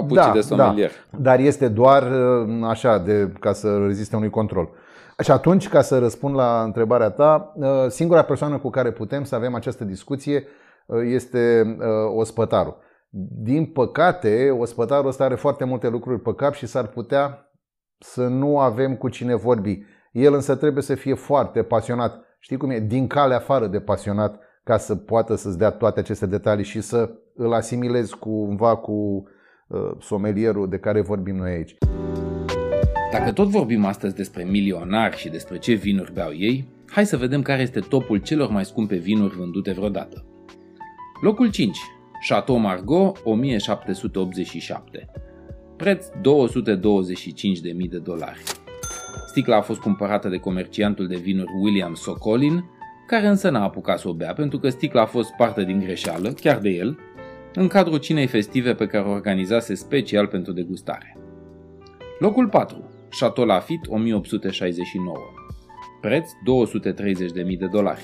papucii 0.00 0.24
da, 0.24 0.32
de 0.32 0.40
somelier. 0.40 0.90
Da, 1.10 1.18
dar 1.18 1.38
este 1.38 1.68
doar 1.68 2.12
așa, 2.64 2.98
de, 2.98 3.32
ca 3.40 3.52
să 3.52 3.78
reziste 3.86 4.16
unui 4.16 4.30
control. 4.30 4.68
Și 5.22 5.30
atunci, 5.30 5.68
ca 5.68 5.80
să 5.80 5.98
răspund 5.98 6.34
la 6.34 6.62
întrebarea 6.64 7.10
ta, 7.10 7.54
singura 7.88 8.22
persoană 8.22 8.58
cu 8.58 8.70
care 8.70 8.90
putem 8.90 9.24
să 9.24 9.34
avem 9.34 9.54
această 9.54 9.84
discuție 9.84 10.44
Uh, 10.88 11.00
este 11.04 11.76
uh, 11.78 11.86
ospătarul. 12.16 12.76
Din 13.42 13.66
păcate, 13.66 14.50
ospătarul 14.58 15.08
ăsta 15.08 15.24
are 15.24 15.34
foarte 15.34 15.64
multe 15.64 15.88
lucruri 15.88 16.20
pe 16.20 16.34
cap 16.34 16.54
și 16.54 16.66
s-ar 16.66 16.86
putea 16.86 17.50
să 17.98 18.26
nu 18.26 18.58
avem 18.58 18.96
cu 18.96 19.08
cine 19.08 19.34
vorbi. 19.34 19.82
El 20.12 20.34
însă 20.34 20.56
trebuie 20.56 20.82
să 20.82 20.94
fie 20.94 21.14
foarte 21.14 21.62
pasionat. 21.62 22.24
Știi 22.38 22.56
cum 22.56 22.70
e? 22.70 22.78
Din 22.78 23.06
cale 23.06 23.34
afară 23.34 23.66
de 23.66 23.80
pasionat 23.80 24.40
ca 24.64 24.76
să 24.76 24.96
poată 24.96 25.34
să-ți 25.34 25.58
dea 25.58 25.70
toate 25.70 26.00
aceste 26.00 26.26
detalii 26.26 26.64
și 26.64 26.80
să 26.80 27.10
îl 27.34 27.52
asimilezi 27.52 28.16
cumva 28.16 28.76
cu 28.76 28.92
uh, 28.92 29.22
somelierul 30.00 30.68
de 30.68 30.78
care 30.78 31.00
vorbim 31.00 31.36
noi 31.36 31.50
aici. 31.50 31.74
Dacă 33.12 33.32
tot 33.32 33.48
vorbim 33.48 33.84
astăzi 33.84 34.14
despre 34.14 34.44
milionari 34.44 35.16
și 35.16 35.28
despre 35.28 35.58
ce 35.58 35.72
vinuri 35.72 36.12
beau 36.12 36.32
ei, 36.32 36.68
hai 36.86 37.06
să 37.06 37.16
vedem 37.16 37.42
care 37.42 37.62
este 37.62 37.80
topul 37.80 38.18
celor 38.18 38.50
mai 38.50 38.64
scumpe 38.64 38.96
vinuri 38.96 39.36
vândute 39.36 39.72
vreodată. 39.72 40.24
Locul 41.20 41.50
5. 41.50 41.78
Chateau 42.28 42.58
Margaux 42.58 43.20
1787. 43.24 45.10
Preț 45.76 46.06
225.000 46.06 46.12
de 47.90 47.98
dolari. 47.98 48.42
Sticla 49.26 49.56
a 49.56 49.60
fost 49.60 49.80
cumpărată 49.80 50.28
de 50.28 50.36
comerciantul 50.36 51.06
de 51.06 51.16
vinuri 51.16 51.50
William 51.62 51.94
Socolin, 51.94 52.64
care 53.06 53.26
însă 53.26 53.50
n-a 53.50 53.62
apucat 53.62 53.98
să 53.98 54.08
o 54.08 54.12
bea 54.12 54.32
pentru 54.32 54.58
că 54.58 54.68
sticla 54.68 55.02
a 55.02 55.06
fost 55.06 55.30
parte 55.36 55.64
din 55.64 55.78
greșeală, 55.78 56.28
chiar 56.28 56.58
de 56.58 56.68
el, 56.68 56.98
în 57.58 57.68
cadrul 57.68 57.98
cinei 57.98 58.26
festive 58.26 58.74
pe 58.74 58.86
care 58.86 59.04
o 59.04 59.10
organizase 59.10 59.74
special 59.74 60.26
pentru 60.26 60.52
degustare. 60.52 61.16
Locul 62.18 62.48
4. 62.48 62.90
Chateau 63.18 63.46
Lafite 63.46 63.88
1869. 63.88 65.16
Preț 66.00 66.30
230.000 66.30 67.58
de 67.58 67.66
dolari. 67.66 68.02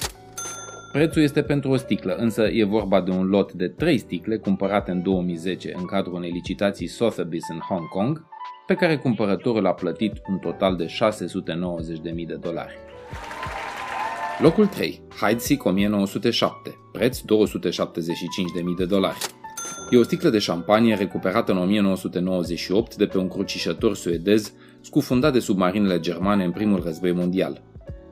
Prețul 0.93 1.23
este 1.23 1.43
pentru 1.43 1.71
o 1.71 1.77
sticlă, 1.77 2.15
însă 2.15 2.43
e 2.43 2.65
vorba 2.65 3.01
de 3.01 3.11
un 3.11 3.27
lot 3.27 3.53
de 3.53 3.69
3 3.69 3.99
sticle 3.99 4.37
cumpărate 4.37 4.91
în 4.91 5.03
2010 5.03 5.73
în 5.77 5.85
cadrul 5.85 6.15
unei 6.15 6.31
licitații 6.31 6.89
Sotheby's 6.89 7.53
în 7.53 7.59
Hong 7.59 7.89
Kong, 7.89 8.27
pe 8.67 8.75
care 8.75 8.97
cumpărătorul 8.97 9.67
a 9.67 9.73
plătit 9.73 10.13
un 10.29 10.39
total 10.39 10.77
de 10.77 10.87
690.000 10.87 12.27
de 12.27 12.35
dolari. 12.35 12.75
Locul 14.39 14.67
3. 14.67 15.03
Heidsieck 15.21 15.65
1907, 15.65 16.79
preț 16.93 17.21
275.000 17.21 17.25
de 18.77 18.85
dolari. 18.85 19.19
E 19.91 19.97
o 19.97 20.03
sticlă 20.03 20.29
de 20.29 20.39
șampanie 20.39 20.95
recuperată 20.95 21.53
în 21.53 21.59
1998 21.59 22.97
de 22.97 23.07
pe 23.07 23.19
un 23.19 23.29
crucișător 23.29 23.97
suedez 23.97 24.53
scufundat 24.81 25.33
de 25.33 25.39
submarinele 25.39 26.01
germane 26.01 26.45
în 26.45 26.51
primul 26.51 26.83
război 26.85 27.13
mondial. 27.13 27.63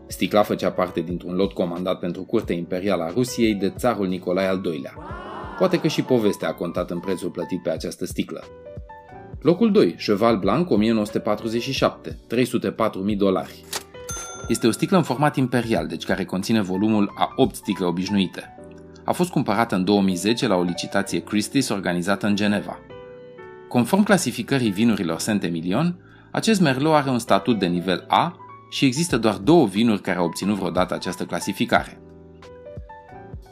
Sticla 0.07 0.43
făcea 0.43 0.71
parte 0.71 1.01
dintr-un 1.01 1.35
lot 1.35 1.53
comandat 1.53 1.99
pentru 1.99 2.23
curtea 2.23 2.57
imperială 2.57 3.03
a 3.03 3.13
Rusiei 3.15 3.55
de 3.55 3.73
țarul 3.77 4.07
Nicolae 4.07 4.47
al 4.47 4.61
II-lea. 4.65 4.95
Poate 5.59 5.81
că 5.81 5.89
și 5.89 6.03
povestea 6.03 6.49
a 6.49 6.55
contat 6.55 6.91
în 6.91 7.01
prețul 7.01 7.31
plătit 7.31 7.63
pe 7.63 7.71
această 7.71 8.07
sticlă. 8.07 8.45
Locul 9.41 9.73
2, 9.73 9.93
Cheval 9.93 10.39
Blanc 10.39 10.71
1947, 10.71 12.19
304.000 13.11 13.17
dolari. 13.17 13.65
Este 14.49 14.67
o 14.67 14.71
sticlă 14.71 14.97
în 14.97 15.03
format 15.03 15.37
imperial, 15.37 15.87
deci 15.87 16.05
care 16.05 16.25
conține 16.25 16.63
volumul 16.63 17.13
a 17.19 17.33
8 17.37 17.55
sticle 17.55 17.85
obișnuite. 17.85 18.57
A 19.05 19.13
fost 19.13 19.31
cumpărată 19.31 19.75
în 19.75 19.85
2010 19.85 20.47
la 20.47 20.57
o 20.57 20.63
licitație 20.63 21.23
Christie's 21.23 21.69
organizată 21.71 22.27
în 22.27 22.37
Geneva. 22.37 22.79
Conform 23.69 24.03
clasificării 24.03 24.71
vinurilor 24.71 25.19
Saint-Emilion, 25.19 25.97
acest 26.31 26.61
merlot 26.61 26.95
are 26.95 27.11
un 27.11 27.19
statut 27.19 27.59
de 27.59 27.67
nivel 27.67 28.05
A 28.09 28.37
și 28.71 28.85
există 28.85 29.19
doar 29.19 29.35
două 29.35 29.67
vinuri 29.67 30.01
care 30.01 30.19
au 30.19 30.25
obținut 30.25 30.57
vreodată 30.57 30.95
această 30.95 31.25
clasificare. 31.25 32.01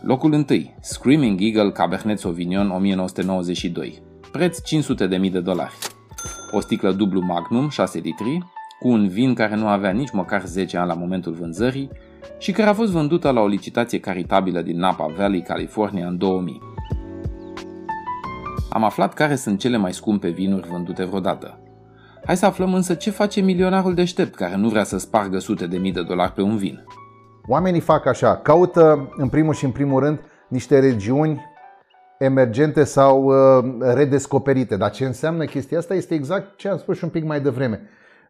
Locul 0.02 0.32
1. 0.32 0.44
Screaming 0.80 1.40
Eagle 1.40 1.70
Cabernet 1.70 2.18
Sauvignon 2.18 2.70
1992. 2.70 4.02
Preț 4.32 4.58
500.000 4.58 5.30
de 5.30 5.40
dolari. 5.40 5.74
O 6.50 6.60
sticlă 6.60 6.92
dublu 6.92 7.20
Magnum 7.20 7.68
6 7.68 7.98
litri, 7.98 8.38
cu 8.80 8.88
un 8.88 9.08
vin 9.08 9.34
care 9.34 9.54
nu 9.54 9.68
avea 9.68 9.90
nici 9.90 10.10
măcar 10.10 10.42
10 10.44 10.76
ani 10.76 10.88
la 10.88 10.94
momentul 10.94 11.32
vânzării 11.32 11.90
și 12.38 12.52
care 12.52 12.68
a 12.68 12.72
fost 12.72 12.92
vândută 12.92 13.30
la 13.30 13.40
o 13.40 13.46
licitație 13.46 14.00
caritabilă 14.00 14.60
din 14.60 14.78
Napa 14.78 15.06
Valley, 15.16 15.42
California 15.42 16.06
în 16.06 16.18
2000. 16.18 16.60
Am 18.70 18.84
aflat 18.84 19.14
care 19.14 19.34
sunt 19.34 19.58
cele 19.58 19.76
mai 19.76 19.92
scumpe 19.92 20.28
vinuri 20.28 20.68
vândute 20.68 21.04
vreodată. 21.04 21.58
Hai 22.24 22.36
să 22.36 22.46
aflăm 22.46 22.74
însă 22.74 22.94
ce 22.94 23.10
face 23.10 23.40
milionarul 23.40 23.94
deștept 23.94 24.34
care 24.34 24.56
nu 24.56 24.68
vrea 24.68 24.84
să 24.84 24.98
spargă 24.98 25.38
sute 25.38 25.66
de 25.66 25.76
mii 25.76 25.92
de 25.92 26.02
dolari 26.02 26.32
pe 26.32 26.42
un 26.42 26.56
vin. 26.56 26.84
Oamenii 27.48 27.80
fac 27.80 28.06
așa, 28.06 28.36
caută 28.36 29.12
în 29.16 29.28
primul 29.28 29.54
și 29.54 29.64
în 29.64 29.70
primul 29.70 30.00
rând 30.00 30.20
niște 30.48 30.78
regiuni 30.78 31.40
emergente 32.18 32.84
sau 32.84 33.24
uh, 33.24 33.74
redescoperite. 33.94 34.76
Dar 34.76 34.90
ce 34.90 35.04
înseamnă 35.04 35.44
chestia 35.44 35.78
asta 35.78 35.94
este 35.94 36.14
exact 36.14 36.56
ce 36.56 36.68
am 36.68 36.78
spus 36.78 36.96
și 36.96 37.04
un 37.04 37.10
pic 37.10 37.24
mai 37.24 37.40
devreme. 37.40 37.80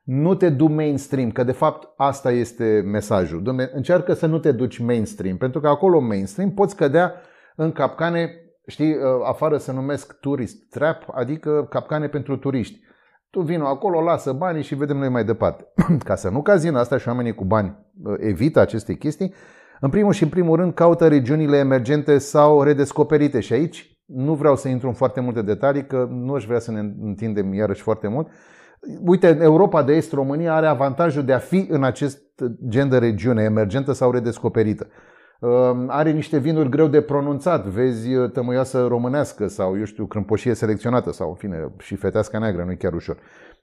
Nu 0.02 0.34
te 0.34 0.48
du 0.48 0.66
mainstream, 0.66 1.30
că 1.30 1.44
de 1.44 1.52
fapt 1.52 1.88
asta 1.96 2.30
este 2.30 2.82
mesajul. 2.84 3.42
Dumne, 3.42 3.70
încearcă 3.74 4.12
să 4.12 4.26
nu 4.26 4.38
te 4.38 4.52
duci 4.52 4.78
mainstream, 4.78 5.36
pentru 5.36 5.60
că 5.60 5.68
acolo 5.68 6.00
mainstream 6.00 6.50
poți 6.50 6.76
cădea 6.76 7.14
în 7.56 7.72
capcane 7.72 8.50
știi, 8.70 8.92
uh, 8.94 9.02
afară 9.24 9.56
se 9.56 9.72
numesc 9.72 10.20
tourist 10.20 10.68
trap, 10.70 11.02
adică 11.14 11.66
capcane 11.70 12.08
pentru 12.08 12.36
turiști. 12.36 12.80
Tu 13.30 13.40
vino 13.40 13.66
acolo, 13.66 14.00
lasă 14.00 14.32
banii 14.32 14.62
și 14.62 14.74
vedem 14.74 14.96
noi 14.96 15.08
mai 15.08 15.24
departe. 15.24 15.66
Ca 16.08 16.14
să 16.14 16.28
nu 16.28 16.42
cazi 16.42 16.68
în 16.68 16.76
asta 16.76 16.98
și 16.98 17.08
oamenii 17.08 17.34
cu 17.34 17.44
bani 17.44 17.76
uh, 18.02 18.14
evită 18.18 18.60
aceste 18.60 18.94
chestii, 18.94 19.34
în 19.80 19.90
primul 19.90 20.12
și 20.12 20.22
în 20.22 20.28
primul 20.28 20.56
rând 20.56 20.74
caută 20.74 21.08
regiunile 21.08 21.56
emergente 21.56 22.18
sau 22.18 22.62
redescoperite 22.62 23.40
și 23.40 23.52
aici 23.52 24.00
nu 24.06 24.34
vreau 24.34 24.56
să 24.56 24.68
intru 24.68 24.88
în 24.88 24.94
foarte 24.94 25.20
multe 25.20 25.42
detalii, 25.42 25.86
că 25.86 26.08
nu 26.10 26.34
aș 26.34 26.44
vrea 26.44 26.58
să 26.58 26.70
ne 26.70 26.80
întindem 27.02 27.54
iarăși 27.54 27.82
foarte 27.82 28.08
mult. 28.08 28.28
Uite, 29.04 29.38
Europa 29.40 29.82
de 29.82 29.92
Est, 29.92 30.12
România 30.12 30.54
are 30.54 30.66
avantajul 30.66 31.24
de 31.24 31.32
a 31.32 31.38
fi 31.38 31.66
în 31.68 31.84
acest 31.84 32.22
gen 32.68 32.88
de 32.88 32.98
regiune, 32.98 33.42
emergentă 33.42 33.92
sau 33.92 34.10
redescoperită. 34.10 34.86
Ehm, 35.40 35.86
are 35.88 36.10
niște 36.10 36.38
vinuri 36.38 36.68
greu 36.68 36.86
de 36.86 37.00
pronunțat, 37.00 37.66
vezi 37.66 38.14
uh, 38.14 38.30
tămâioasă 38.30 38.86
românească 38.86 39.46
sau, 39.46 39.78
eu 39.78 39.84
știu, 39.84 40.06
crâmpoșie 40.06 40.54
selecționată 40.54 41.12
sau, 41.12 41.28
în 41.28 41.34
fine, 41.34 41.72
și 41.78 41.96
fetească 41.96 42.38
neagră, 42.38 42.64
nu 42.64 42.70
e 42.70 42.74
chiar 42.74 42.92
ușor. 42.92 43.16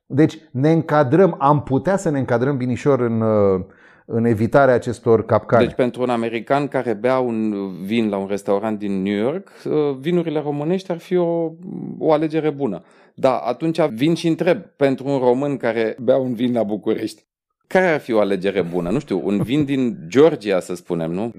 Deci 0.05 0.38
ne 0.51 0.71
încadrăm, 0.71 1.36
am 1.39 1.63
putea 1.63 1.97
să 1.97 2.09
ne 2.09 2.19
încadrăm 2.19 2.57
binișor 2.57 3.00
în, 3.00 3.21
uh, 3.21 3.65
în 4.09 4.25
evitarea 4.25 4.73
acestor 4.73 5.25
capcane. 5.25 5.65
Deci 5.65 5.75
pentru 5.75 6.01
un 6.01 6.09
american 6.09 6.67
care 6.67 6.93
bea 6.93 7.19
un 7.19 7.71
vin 7.85 8.09
la 8.09 8.17
un 8.17 8.27
restaurant 8.27 8.79
din 8.79 9.01
New 9.01 9.15
York, 9.15 9.49
uh, 9.65 9.97
vinurile 9.99 10.39
românești 10.39 10.91
ar 10.91 10.97
fi 10.97 11.15
o, 11.15 11.51
o 11.99 12.11
alegere 12.11 12.49
bună. 12.49 12.83
Da, 13.15 13.37
atunci 13.37 13.81
vin 13.81 14.13
și 14.13 14.27
întreb 14.27 14.61
pentru 14.75 15.07
un 15.07 15.17
român 15.17 15.57
care 15.57 15.95
bea 15.99 16.17
un 16.17 16.33
vin 16.33 16.53
la 16.53 16.63
București. 16.63 17.25
Care 17.67 17.87
ar 17.87 17.99
fi 17.99 18.13
o 18.13 18.19
alegere 18.19 18.61
bună? 18.61 18.89
Nu 18.89 18.99
știu, 18.99 19.21
un 19.23 19.41
vin 19.41 19.65
din 19.65 19.97
Georgia, 20.07 20.59
să 20.59 20.75
spunem, 20.75 21.11
nu? 21.11 21.31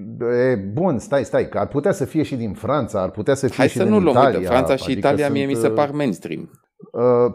E, 0.51 0.55
bun, 0.55 0.99
stai, 0.99 1.23
stai, 1.23 1.49
că 1.49 1.57
ar 1.57 1.67
putea 1.67 1.91
să 1.91 2.05
fie 2.05 2.23
și 2.23 2.35
din 2.35 2.53
Franța, 2.53 3.01
ar 3.01 3.09
putea 3.09 3.33
să 3.33 3.47
fie 3.47 3.57
Hai 3.57 3.67
și 3.67 3.77
să 3.77 3.83
din 3.83 3.91
nu 3.91 3.99
luăm, 3.99 4.15
Italia. 4.15 4.37
uite, 4.37 4.49
Franța 4.49 4.75
și 4.75 4.83
adică 4.83 4.99
Italia 4.99 5.25
sunt, 5.25 5.37
mie 5.37 5.45
mi 5.45 5.55
se 5.55 5.69
par 5.69 5.91
mainstream. 5.91 6.49
Uh, 6.91 7.33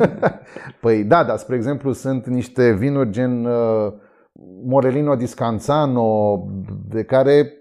păi 0.80 1.04
da, 1.04 1.24
dar 1.24 1.36
spre 1.36 1.56
exemplu 1.56 1.92
sunt 1.92 2.26
niște 2.26 2.72
vinuri 2.72 3.10
gen 3.10 3.44
uh, 3.44 3.92
Morelino 4.64 5.14
di 5.14 5.26
Scanzano, 5.26 6.44
de 6.88 7.04
care 7.04 7.52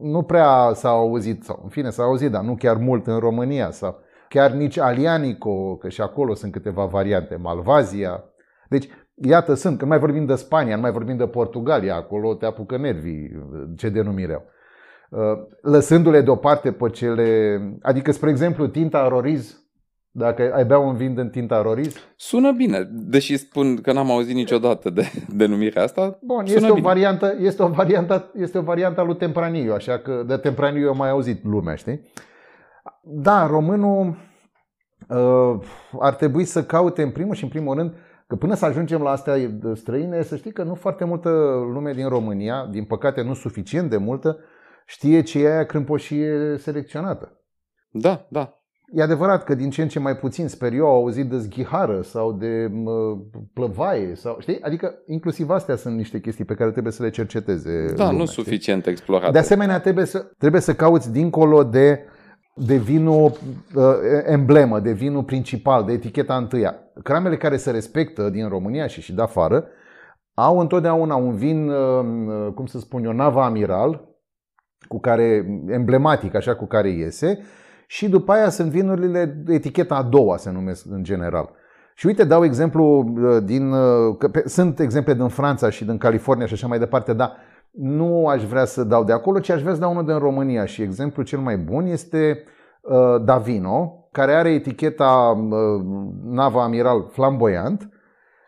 nu 0.00 0.22
prea 0.22 0.70
s-au 0.74 0.98
auzit, 0.98 1.44
sau 1.44 1.60
în 1.62 1.68
fine 1.68 1.90
s-au 1.90 2.06
auzit, 2.08 2.30
dar 2.30 2.42
nu 2.42 2.54
chiar 2.54 2.76
mult 2.76 3.06
în 3.06 3.18
România, 3.18 3.70
sau 3.70 3.98
chiar 4.28 4.50
nici 4.50 4.78
Alianico, 4.78 5.76
că 5.76 5.88
și 5.88 6.00
acolo 6.00 6.34
sunt 6.34 6.52
câteva 6.52 6.84
variante, 6.84 7.36
Malvazia. 7.36 8.24
Deci, 8.68 8.88
iată, 9.14 9.54
sunt, 9.54 9.78
când 9.78 9.90
mai 9.90 9.98
vorbim 9.98 10.26
de 10.26 10.34
Spania, 10.34 10.74
nu 10.74 10.80
mai 10.80 10.92
vorbim 10.92 11.16
de 11.16 11.26
Portugalia, 11.26 11.94
acolo 11.94 12.34
te 12.34 12.46
apucă 12.46 12.76
nervii, 12.76 13.30
ce 13.76 13.88
denumire 13.88 14.32
au. 14.32 14.44
Uh, 15.10 15.42
lăsându-le 15.62 16.20
deoparte 16.20 16.72
pe 16.72 16.88
cele... 16.88 17.60
Adică, 17.82 18.12
spre 18.12 18.30
exemplu, 18.30 18.66
tinta 18.66 19.08
Roriz, 19.08 19.61
dacă 20.14 20.52
ai 20.54 20.64
bea 20.64 20.78
un 20.78 20.94
vin 20.94 21.14
din 21.14 21.30
tinta 21.30 21.62
Roriz... 21.62 21.96
Sună 22.16 22.52
bine, 22.52 22.88
deși 22.90 23.36
spun 23.36 23.76
că 23.76 23.92
n-am 23.92 24.10
auzit 24.10 24.34
niciodată 24.34 24.90
de 24.90 25.02
denumirea 25.40 25.82
asta. 25.82 26.18
Bun, 26.22 26.46
sună 26.46 26.58
este 26.58 26.70
o, 26.70 26.74
bine. 26.74 26.86
variantă, 26.86 27.36
este, 27.40 27.62
o 27.62 27.68
variantă, 27.68 28.30
este 28.36 28.58
o 28.58 28.62
variantă 28.62 29.00
a 29.00 29.04
lui 29.04 29.16
Tempranillo, 29.16 29.74
așa 29.74 29.98
că 29.98 30.24
de 30.26 30.36
Tempranillo 30.36 30.86
eu 30.86 30.96
mai 30.96 31.10
auzit 31.10 31.44
lumea, 31.44 31.74
știi? 31.74 32.10
Da, 33.02 33.46
românul 33.46 34.16
uh, 35.08 35.60
ar 36.00 36.14
trebui 36.14 36.44
să 36.44 36.64
caute 36.64 37.02
în 37.02 37.10
primul 37.10 37.34
și 37.34 37.44
în 37.44 37.50
primul 37.50 37.76
rând 37.76 37.94
Că 38.32 38.38
până 38.38 38.54
să 38.54 38.64
ajungem 38.64 39.02
la 39.02 39.10
astea 39.10 39.34
străine, 39.74 40.22
să 40.22 40.36
știi 40.36 40.52
că 40.52 40.62
nu 40.62 40.74
foarte 40.74 41.04
multă 41.04 41.28
lume 41.72 41.92
din 41.92 42.08
România, 42.08 42.66
din 42.70 42.84
păcate 42.84 43.22
nu 43.22 43.34
suficient 43.34 43.90
de 43.90 43.96
multă, 43.96 44.38
știe 44.86 45.22
ce 45.22 45.38
e 45.38 45.52
aia 45.52 45.66
crâmpoșie 45.66 46.56
selecționată. 46.58 47.40
Da, 47.90 48.26
da. 48.30 48.61
E 48.94 49.02
adevărat 49.02 49.44
că 49.44 49.54
din 49.54 49.70
ce 49.70 49.82
în 49.82 49.88
ce 49.88 49.98
mai 49.98 50.16
puțin, 50.16 50.48
sper 50.48 50.72
eu, 50.72 50.86
au 50.86 50.94
auzit 50.94 51.30
de 51.30 51.38
zghihară 51.38 52.00
sau 52.02 52.32
de 52.32 52.68
mă, 52.72 53.16
plăvaie. 53.52 54.14
Sau, 54.14 54.36
știi? 54.40 54.62
Adică 54.62 54.94
inclusiv 55.06 55.50
astea 55.50 55.76
sunt 55.76 55.96
niște 55.96 56.20
chestii 56.20 56.44
pe 56.44 56.54
care 56.54 56.70
trebuie 56.70 56.92
să 56.92 57.02
le 57.02 57.10
cerceteze. 57.10 57.84
Da, 57.96 58.04
lumea, 58.04 58.18
nu 58.18 58.26
știi? 58.26 58.42
suficient 58.42 58.86
explorate. 58.86 59.32
De 59.32 59.38
asemenea, 59.38 59.80
trebuie 59.80 60.04
să, 60.04 60.18
trebuie 60.38 60.60
să 60.60 60.74
cauți 60.74 61.12
dincolo 61.12 61.64
de, 61.64 62.04
de 62.54 62.76
vinul 62.76 63.32
uh, 63.74 63.84
emblemă, 64.24 64.80
de 64.80 64.92
vinul 64.92 65.22
principal, 65.22 65.84
de 65.84 65.92
eticheta 65.92 66.36
întâia. 66.36 66.74
Cramele 67.02 67.36
care 67.36 67.56
se 67.56 67.70
respectă 67.70 68.28
din 68.28 68.48
România 68.48 68.86
și 68.86 69.00
și 69.00 69.14
de 69.14 69.22
afară 69.22 69.66
au 70.34 70.58
întotdeauna 70.58 71.14
un 71.14 71.34
vin, 71.34 71.68
uh, 71.68 72.52
cum 72.54 72.66
să 72.66 72.78
spun 72.78 73.04
eu, 73.04 73.12
nava 73.12 73.44
amiral, 73.44 74.08
cu 74.88 75.00
care, 75.00 75.46
emblematic, 75.68 76.34
așa, 76.34 76.54
cu 76.54 76.66
care 76.66 76.88
iese, 76.88 77.38
și 77.86 78.08
după 78.08 78.32
aia 78.32 78.48
sunt 78.48 78.70
vinurile 78.70 79.24
de 79.24 79.54
eticheta 79.54 79.94
a 79.94 80.02
doua, 80.02 80.36
se 80.36 80.50
numesc 80.50 80.86
în 80.90 81.02
general. 81.02 81.50
Și 81.94 82.06
uite, 82.06 82.24
dau 82.24 82.44
exemplu 82.44 82.84
uh, 82.84 83.42
din. 83.44 83.72
uh, 83.72 84.16
Că 84.18 84.28
pe, 84.28 84.42
sunt 84.46 84.78
exemple 84.78 85.14
din 85.14 85.28
Franța 85.28 85.70
și 85.70 85.84
din 85.84 85.98
California 85.98 86.46
și 86.46 86.52
așa 86.52 86.66
mai 86.66 86.78
departe, 86.78 87.12
dar 87.12 87.36
nu 87.70 88.26
aș 88.26 88.44
vrea 88.44 88.64
să 88.64 88.84
dau 88.84 89.04
de 89.04 89.12
acolo, 89.12 89.38
ci 89.38 89.50
aș 89.50 89.60
vrea 89.60 89.74
să 89.74 89.80
dau 89.80 89.90
unul 89.90 90.06
din 90.06 90.18
România. 90.18 90.64
Și 90.64 90.82
exemplul 90.82 91.24
cel 91.24 91.38
mai 91.38 91.56
bun 91.56 91.86
este 91.86 92.44
uh, 92.80 93.24
Davino, 93.24 94.08
care 94.12 94.32
are 94.32 94.50
eticheta 94.50 95.38
uh, 95.50 95.84
Nava 96.24 96.62
Amiral 96.62 97.08
flamboyant, 97.10 97.88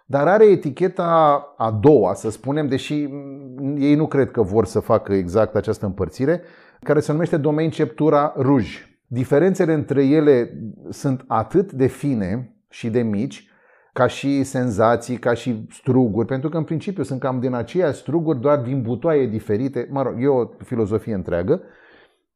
dar 0.07 0.29
are 0.29 0.45
eticheta 0.45 1.43
a 1.57 1.71
doua, 1.71 2.15
să 2.15 2.31
spunem, 2.31 2.69
deși 2.69 3.07
mm, 3.11 3.77
ei 3.79 3.95
nu 3.95 4.07
cred 4.07 4.31
că 4.31 4.43
vor 4.43 4.67
să 4.67 4.81
facă 4.81 5.13
exact 5.13 5.55
această 5.55 5.87
împărțire, 5.87 6.43
care 6.83 7.01
se 7.01 7.13
numește 7.13 7.37
Domain 7.37 7.71
Ceptura 7.71 8.33
Rouge. 8.37 8.94
Diferențele 9.07 9.73
între 9.73 10.05
ele 10.05 10.59
sunt 10.91 11.25
atât 11.27 11.73
de 11.73 11.87
fine 11.87 12.57
și 12.69 12.91
de 12.91 13.03
mici, 13.03 13.49
ca 13.93 14.07
și 14.07 14.43
senzații, 14.43 15.17
ca 15.17 15.35
și 15.35 15.67
struguri, 15.71 16.27
pentru 16.27 16.49
că 16.49 16.57
în 16.57 16.65
principiu 16.65 17.03
sunt 17.03 17.21
cam 17.21 17.41
din 17.41 17.55
aceiași 17.55 17.99
struguri, 17.99 18.41
doar 18.41 18.59
din 18.59 18.83
butoaie 18.83 19.27
diferite. 19.27 19.89
Mă 19.91 20.03
rog, 20.03 20.23
e 20.23 20.27
o 20.27 20.47
filozofie 20.65 21.15
întreagă, 21.15 21.61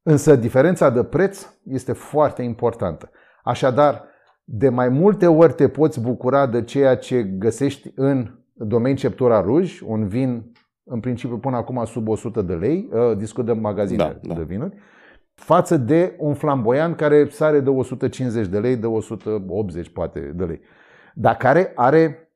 însă 0.02 0.37
diferența 0.37 0.90
de 0.90 1.04
preț 1.04 1.46
este 1.64 1.92
foarte 1.92 2.42
importantă. 2.42 3.11
Așadar, 3.44 4.04
de 4.44 4.68
mai 4.68 4.88
multe 4.88 5.26
ori 5.26 5.52
te 5.52 5.68
poți 5.68 6.00
bucura 6.00 6.46
de 6.46 6.62
ceea 6.62 6.96
ce 6.96 7.22
găsești 7.22 7.92
în 7.94 8.31
domeniul 8.52 8.98
Ceptura 8.98 9.40
Ruj, 9.40 9.81
un 9.81 10.07
vin 10.07 10.52
în 10.85 11.00
principiu 11.00 11.38
până 11.38 11.57
acum 11.57 11.85
sub 11.85 12.09
100 12.09 12.42
de 12.42 12.54
lei, 12.54 12.88
uh, 12.92 13.16
discut 13.16 13.44
de 13.44 13.52
magazine 13.52 13.96
Da, 13.96 14.18
da. 14.22 14.35
de 14.35 14.42
vinuri, 14.42 14.74
față 15.38 15.77
de 15.77 16.14
un 16.18 16.35
flamboian 16.35 16.94
care 16.94 17.29
sare 17.31 17.61
de 17.61 17.70
150 17.70 18.46
de 18.46 18.59
lei, 18.59 18.77
de 18.77 18.87
180 18.87 19.88
poate 19.88 20.20
de 20.20 20.44
lei, 20.44 20.61
dar 21.14 21.37
care 21.37 21.72
are, 21.74 22.33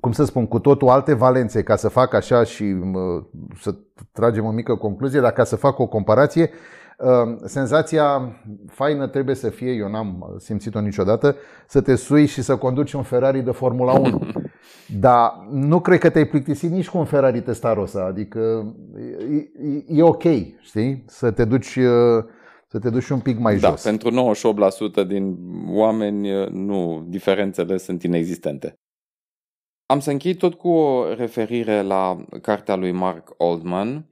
cum 0.00 0.12
să 0.12 0.24
spun, 0.24 0.46
cu 0.46 0.58
totul 0.58 0.88
alte 0.88 1.14
valențe, 1.14 1.62
ca 1.62 1.76
să 1.76 1.88
fac 1.88 2.14
așa 2.14 2.44
și 2.44 2.64
mă, 2.64 3.22
să 3.60 3.74
tragem 4.12 4.44
o 4.44 4.50
mică 4.50 4.74
concluzie, 4.74 5.20
dar 5.20 5.32
ca 5.32 5.44
să 5.44 5.56
fac 5.56 5.78
o 5.78 5.86
comparație, 5.86 6.50
uh, 6.98 7.36
senzația 7.44 8.36
faină 8.66 9.06
trebuie 9.06 9.34
să 9.34 9.48
fie, 9.48 9.72
eu 9.72 9.88
n-am 9.88 10.34
simțit-o 10.38 10.80
niciodată, 10.80 11.36
să 11.66 11.80
te 11.80 11.94
sui 11.94 12.26
și 12.26 12.42
să 12.42 12.56
conduci 12.56 12.92
un 12.92 13.02
Ferrari 13.02 13.40
de 13.40 13.50
Formula 13.50 13.92
1. 13.92 14.20
Dar 15.00 15.46
nu 15.50 15.80
cred 15.80 15.98
că 15.98 16.10
te-ai 16.10 16.26
plictisit 16.26 16.70
nici 16.70 16.88
cu 16.88 16.98
un 16.98 17.04
Ferrari 17.04 17.40
Testarossa, 17.40 18.04
adică 18.04 18.74
e, 18.98 19.36
e, 19.68 19.84
e 19.88 20.02
ok, 20.02 20.22
știi? 20.60 21.04
Să 21.06 21.30
te 21.30 21.44
duci 21.44 21.76
uh, 21.76 22.24
să 22.70 22.78
te 22.78 22.90
duci 22.90 23.08
un 23.08 23.20
pic 23.20 23.38
mai 23.38 23.56
Da, 23.58 23.68
jos. 23.68 23.82
pentru 23.82 24.34
98% 25.04 25.06
din 25.06 25.36
oameni 25.68 26.28
nu, 26.50 27.04
diferențele 27.08 27.76
sunt 27.76 28.02
inexistente. 28.02 28.74
Am 29.86 30.00
să 30.00 30.10
închei 30.10 30.34
tot 30.34 30.54
cu 30.54 30.68
o 30.68 31.14
referire 31.14 31.82
la 31.82 32.24
cartea 32.42 32.76
lui 32.76 32.92
Mark 32.92 33.34
Oldman, 33.36 34.06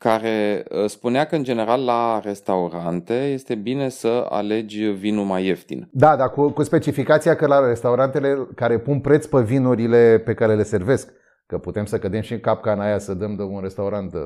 care 0.00 0.64
uh, 0.70 0.88
spunea 0.88 1.24
că 1.24 1.36
în 1.36 1.42
general 1.42 1.84
la 1.84 2.20
restaurante 2.24 3.14
este 3.14 3.54
bine 3.54 3.88
să 3.88 4.26
alegi 4.28 4.84
vinul 4.84 5.24
mai 5.24 5.46
ieftin. 5.46 5.88
Da, 5.92 6.16
dar 6.16 6.30
cu, 6.30 6.50
cu 6.50 6.62
specificația 6.62 7.36
că 7.36 7.46
la 7.46 7.66
restaurantele 7.66 8.48
care 8.54 8.78
pun 8.78 9.00
preț 9.00 9.26
pe 9.26 9.40
vinurile 9.40 10.22
pe 10.24 10.34
care 10.34 10.54
le 10.54 10.62
servesc, 10.62 11.12
că 11.46 11.58
putem 11.58 11.84
să 11.84 11.98
cădem 11.98 12.20
și 12.20 12.32
în 12.32 12.40
capcana 12.40 12.84
aia 12.84 12.98
să 12.98 13.14
dăm 13.14 13.36
de 13.36 13.42
un 13.42 13.60
restaurant 13.60 14.14
uh, 14.14 14.20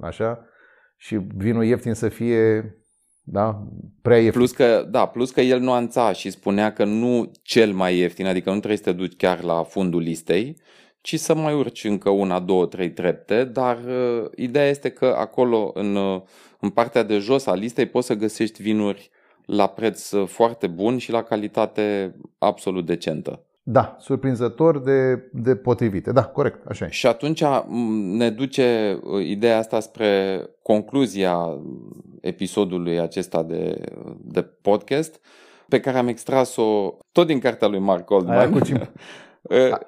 așa 0.00 0.44
și 0.96 1.20
vinul 1.36 1.64
ieftin 1.64 1.94
să 1.94 2.08
fie 2.08 2.74
da, 3.22 3.66
prea 4.02 4.16
ieftin. 4.16 4.40
Plus 4.40 4.52
că, 4.52 4.86
da, 4.90 5.06
plus 5.06 5.30
că 5.30 5.40
el 5.40 5.60
nuanța 5.60 6.12
și 6.12 6.30
spunea 6.30 6.72
că 6.72 6.84
nu 6.84 7.30
cel 7.42 7.72
mai 7.72 7.98
ieftin, 7.98 8.26
adică 8.26 8.50
nu 8.50 8.56
trebuie 8.56 8.78
să 8.78 8.84
te 8.84 8.92
duci 8.92 9.16
chiar 9.16 9.42
la 9.42 9.62
fundul 9.62 10.00
listei, 10.00 10.56
ci 11.00 11.18
să 11.18 11.34
mai 11.34 11.54
urci 11.54 11.84
încă 11.84 12.10
una, 12.10 12.38
două, 12.38 12.66
trei 12.66 12.90
trepte, 12.90 13.44
dar 13.44 13.78
uh, 13.86 14.24
ideea 14.36 14.68
este 14.68 14.90
că 14.90 15.14
acolo, 15.18 15.70
în, 15.74 15.96
uh, 15.96 16.22
în 16.60 16.70
partea 16.70 17.02
de 17.02 17.18
jos 17.18 17.46
a 17.46 17.54
listei, 17.54 17.86
poți 17.86 18.06
să 18.06 18.14
găsești 18.14 18.62
vinuri 18.62 19.10
la 19.46 19.66
preț 19.66 20.10
uh, 20.10 20.28
foarte 20.28 20.66
bun 20.66 20.98
și 20.98 21.10
la 21.10 21.22
calitate 21.22 22.14
absolut 22.38 22.86
decentă. 22.86 23.42
Da, 23.62 23.96
surprinzător 23.98 24.78
de, 24.80 25.28
de 25.32 25.56
potrivite. 25.56 26.12
Da, 26.12 26.24
corect, 26.24 26.66
așa 26.66 26.84
e. 26.84 26.90
Și 26.90 27.06
atunci 27.06 27.42
m, 27.66 28.16
ne 28.16 28.30
duce 28.30 28.98
uh, 29.02 29.26
ideea 29.26 29.58
asta 29.58 29.80
spre 29.80 30.40
concluzia 30.62 31.58
episodului 32.20 33.00
acesta 33.00 33.42
de, 33.42 33.80
de 34.20 34.42
podcast, 34.42 35.20
pe 35.68 35.80
care 35.80 35.98
am 35.98 36.08
extras-o 36.08 36.96
tot 37.12 37.26
din 37.26 37.38
cartea 37.38 37.68
lui 37.68 37.78
Mark 37.78 38.04
Goldman. 38.04 38.38
Aia 38.38 38.50
cu, 38.50 38.60
cim- 38.60 38.92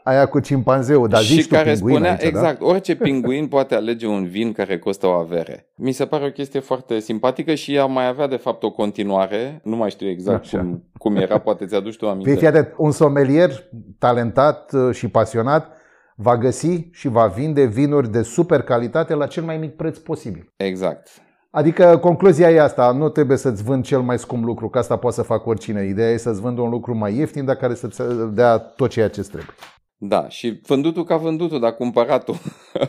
aia 0.03 0.27
cu 0.27 0.41
cimpanzeu, 0.41 1.07
dar 1.07 1.23
și 1.23 1.47
care 1.47 1.75
spunea, 1.75 2.11
aici, 2.11 2.23
exact, 2.23 2.59
da? 2.59 2.67
orice 2.67 2.97
pinguin 2.97 3.49
poate 3.49 3.75
alege 3.75 4.07
un 4.07 4.25
vin 4.25 4.53
care 4.53 4.79
costă 4.79 5.07
o 5.07 5.11
avere. 5.11 5.71
Mi 5.77 5.93
se 5.93 6.05
pare 6.05 6.25
o 6.25 6.31
chestie 6.31 6.61
foarte 6.61 6.99
simpatică 6.99 7.55
și 7.55 7.75
ea 7.75 7.85
mai 7.85 8.09
avea 8.09 8.27
de 8.27 8.37
fapt 8.37 8.63
o 8.63 8.71
continuare, 8.71 9.61
nu 9.65 9.77
mai 9.77 9.91
știu 9.91 10.09
exact 10.09 10.49
cum, 10.49 10.85
cum 10.99 11.17
era, 11.17 11.39
poate 11.39 11.67
ți-aduci 11.67 11.97
tu 11.97 12.09
aminte. 12.09 12.35
Fii 12.35 12.47
atent, 12.47 12.75
un 12.77 12.91
somelier 12.91 13.51
talentat 13.99 14.73
uh, 14.73 14.95
și 14.95 15.09
pasionat 15.09 15.73
va 16.15 16.37
găsi 16.37 16.89
și 16.93 17.09
va 17.09 17.27
vinde 17.27 17.65
vinuri 17.65 18.11
de 18.11 18.23
super 18.23 18.63
calitate 18.63 19.15
la 19.15 19.27
cel 19.27 19.43
mai 19.43 19.57
mic 19.57 19.77
preț 19.77 19.99
posibil. 19.99 20.53
Exact. 20.57 21.09
Adică 21.51 21.99
concluzia 22.01 22.51
e 22.51 22.61
asta, 22.61 22.93
nu 22.93 23.09
trebuie 23.09 23.37
să-ți 23.37 23.63
vând 23.63 23.85
cel 23.85 24.01
mai 24.01 24.19
scump 24.19 24.45
lucru, 24.45 24.69
că 24.69 24.79
asta 24.79 24.97
poate 24.97 25.17
să 25.17 25.23
fac 25.23 25.47
oricine. 25.47 25.85
Ideea 25.85 26.11
e 26.11 26.17
să-ți 26.17 26.41
vând 26.41 26.59
un 26.59 26.69
lucru 26.69 26.97
mai 26.97 27.17
ieftin, 27.17 27.45
dar 27.45 27.57
care 27.57 27.75
să-ți 27.75 28.03
dea 28.33 28.59
tot 28.59 28.91
ceea 28.91 29.09
ce 29.09 29.21
trebuie. 29.21 29.55
Da, 30.03 30.29
și 30.29 30.61
vândutul 30.67 31.05
ca 31.05 31.17
vândutul, 31.17 31.61
dar 31.61 31.75
cumpăratul. 31.75 32.35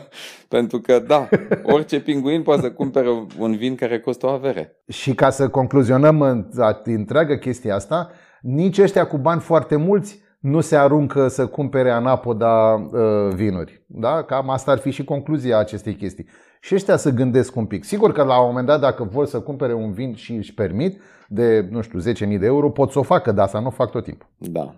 Pentru 0.48 0.80
că, 0.80 0.98
da, 0.98 1.28
orice 1.62 2.00
pinguin 2.00 2.42
poate 2.42 2.60
să 2.60 2.72
cumpere 2.72 3.08
un 3.38 3.56
vin 3.56 3.74
care 3.74 4.00
costă 4.00 4.26
o 4.26 4.30
avere. 4.30 4.82
Și 4.88 5.14
ca 5.14 5.30
să 5.30 5.48
concluzionăm 5.48 6.20
în 6.20 6.48
întreagă 6.84 7.34
chestia 7.34 7.74
asta, 7.74 8.10
nici 8.40 8.78
ăștia 8.78 9.06
cu 9.06 9.18
bani 9.18 9.40
foarte 9.40 9.76
mulți 9.76 10.20
nu 10.40 10.60
se 10.60 10.76
aruncă 10.76 11.28
să 11.28 11.46
cumpere 11.46 11.90
anapoda 11.90 12.74
uh, 12.74 13.34
vinuri. 13.34 13.84
Da? 13.86 14.22
Cam 14.22 14.50
asta 14.50 14.70
ar 14.70 14.78
fi 14.78 14.90
și 14.90 15.04
concluzia 15.04 15.58
acestei 15.58 15.94
chestii. 15.94 16.26
Și 16.64 16.74
ăștia 16.74 16.96
să 16.96 17.10
gândesc 17.10 17.56
un 17.56 17.66
pic. 17.66 17.84
Sigur 17.84 18.12
că 18.12 18.22
la 18.22 18.40
un 18.40 18.46
moment 18.46 18.66
dat, 18.66 18.80
dacă 18.80 19.04
vor 19.04 19.26
să 19.26 19.40
cumpere 19.40 19.74
un 19.74 19.92
vin 19.92 20.14
și 20.14 20.32
își 20.32 20.54
permit 20.54 21.00
de, 21.28 21.66
nu 21.70 21.80
știu, 21.80 21.98
10.000 21.98 22.38
de 22.38 22.46
euro, 22.46 22.70
pot 22.70 22.90
să 22.90 22.98
o 22.98 23.02
facă, 23.02 23.32
dar 23.32 23.44
asta 23.44 23.60
nu 23.60 23.66
o 23.66 23.70
fac 23.70 23.90
tot 23.90 24.04
timpul. 24.04 24.28
Da. 24.38 24.74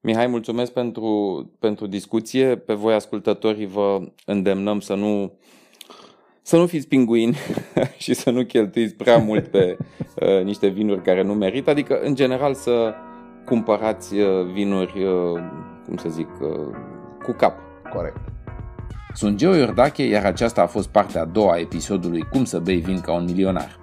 Mihai, 0.00 0.26
mulțumesc 0.26 0.72
pentru, 0.72 1.50
pentru 1.58 1.86
discuție. 1.86 2.56
Pe 2.56 2.74
voi, 2.74 2.94
ascultătorii, 2.94 3.66
vă 3.66 4.00
îndemnăm 4.26 4.80
să 4.80 4.94
nu, 4.94 5.38
să 6.42 6.56
nu 6.56 6.66
fiți 6.66 6.88
pinguini 6.88 7.36
și 8.02 8.14
să 8.14 8.30
nu 8.30 8.44
cheltuiți 8.44 8.94
prea 8.94 9.16
mult 9.16 9.48
pe 9.48 9.76
uh, 10.22 10.42
niște 10.44 10.68
vinuri 10.68 11.02
care 11.02 11.22
nu 11.22 11.34
merită. 11.34 11.70
Adică, 11.70 12.00
în 12.00 12.14
general, 12.14 12.54
să 12.54 12.94
cumpărați 13.44 14.14
uh, 14.14 14.46
vinuri, 14.52 15.04
uh, 15.04 15.40
cum 15.86 15.96
să 15.96 16.08
zic, 16.08 16.28
uh, 16.40 16.76
cu 17.22 17.32
cap. 17.32 17.58
Corect. 17.92 18.29
Sunt 19.14 19.36
Geo 19.36 19.54
Iordache, 19.54 20.02
iar 20.02 20.24
aceasta 20.24 20.62
a 20.62 20.66
fost 20.66 20.88
partea 20.88 21.20
a 21.20 21.24
doua 21.24 21.52
a 21.52 21.58
episodului 21.58 22.26
Cum 22.30 22.44
să 22.44 22.58
bei 22.58 22.80
vin 22.80 23.00
ca 23.00 23.12
un 23.12 23.24
milionar. 23.24 23.78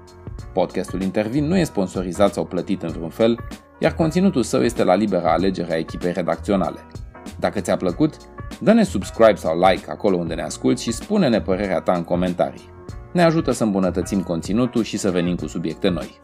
Podcastul 0.54 1.02
Intervin 1.02 1.46
nu 1.46 1.58
e 1.58 1.64
sponsorizat 1.64 2.34
sau 2.34 2.46
plătit 2.46 2.82
în 2.82 2.90
vreun 2.90 3.10
fel, 3.10 3.40
iar 3.80 3.94
conținutul 3.94 4.44
său 4.44 4.64
este 4.64 4.84
la 4.84 4.96
libera 4.96 5.32
alegere 5.32 5.74
a 5.74 5.78
echipei 5.78 6.12
redacționale. 6.12 6.80
Dacă 7.40 7.60
ți-a 7.60 7.78
plăcut, 7.78 8.14
dă-ne 8.60 8.84
subscribe 8.84 9.36
sau 9.36 9.60
like 9.60 9.92
acolo 9.92 10.18
unde 10.18 10.34
ne 10.34 10.42
asculti 10.42 10.82
și 10.82 10.92
spune-ne 10.92 11.42
părerea 11.42 11.80
ta 11.80 11.92
în 11.92 12.04
comentarii. 12.04 12.70
Ne 13.14 13.24
ajută 13.24 13.52
să 13.52 13.64
îmbunătățim 13.64 14.22
conținutul 14.22 14.84
și 14.84 14.98
să 14.98 15.12
venim 15.12 15.36
cu 15.36 15.48
subiecte 15.48 15.90
noi. 15.90 16.20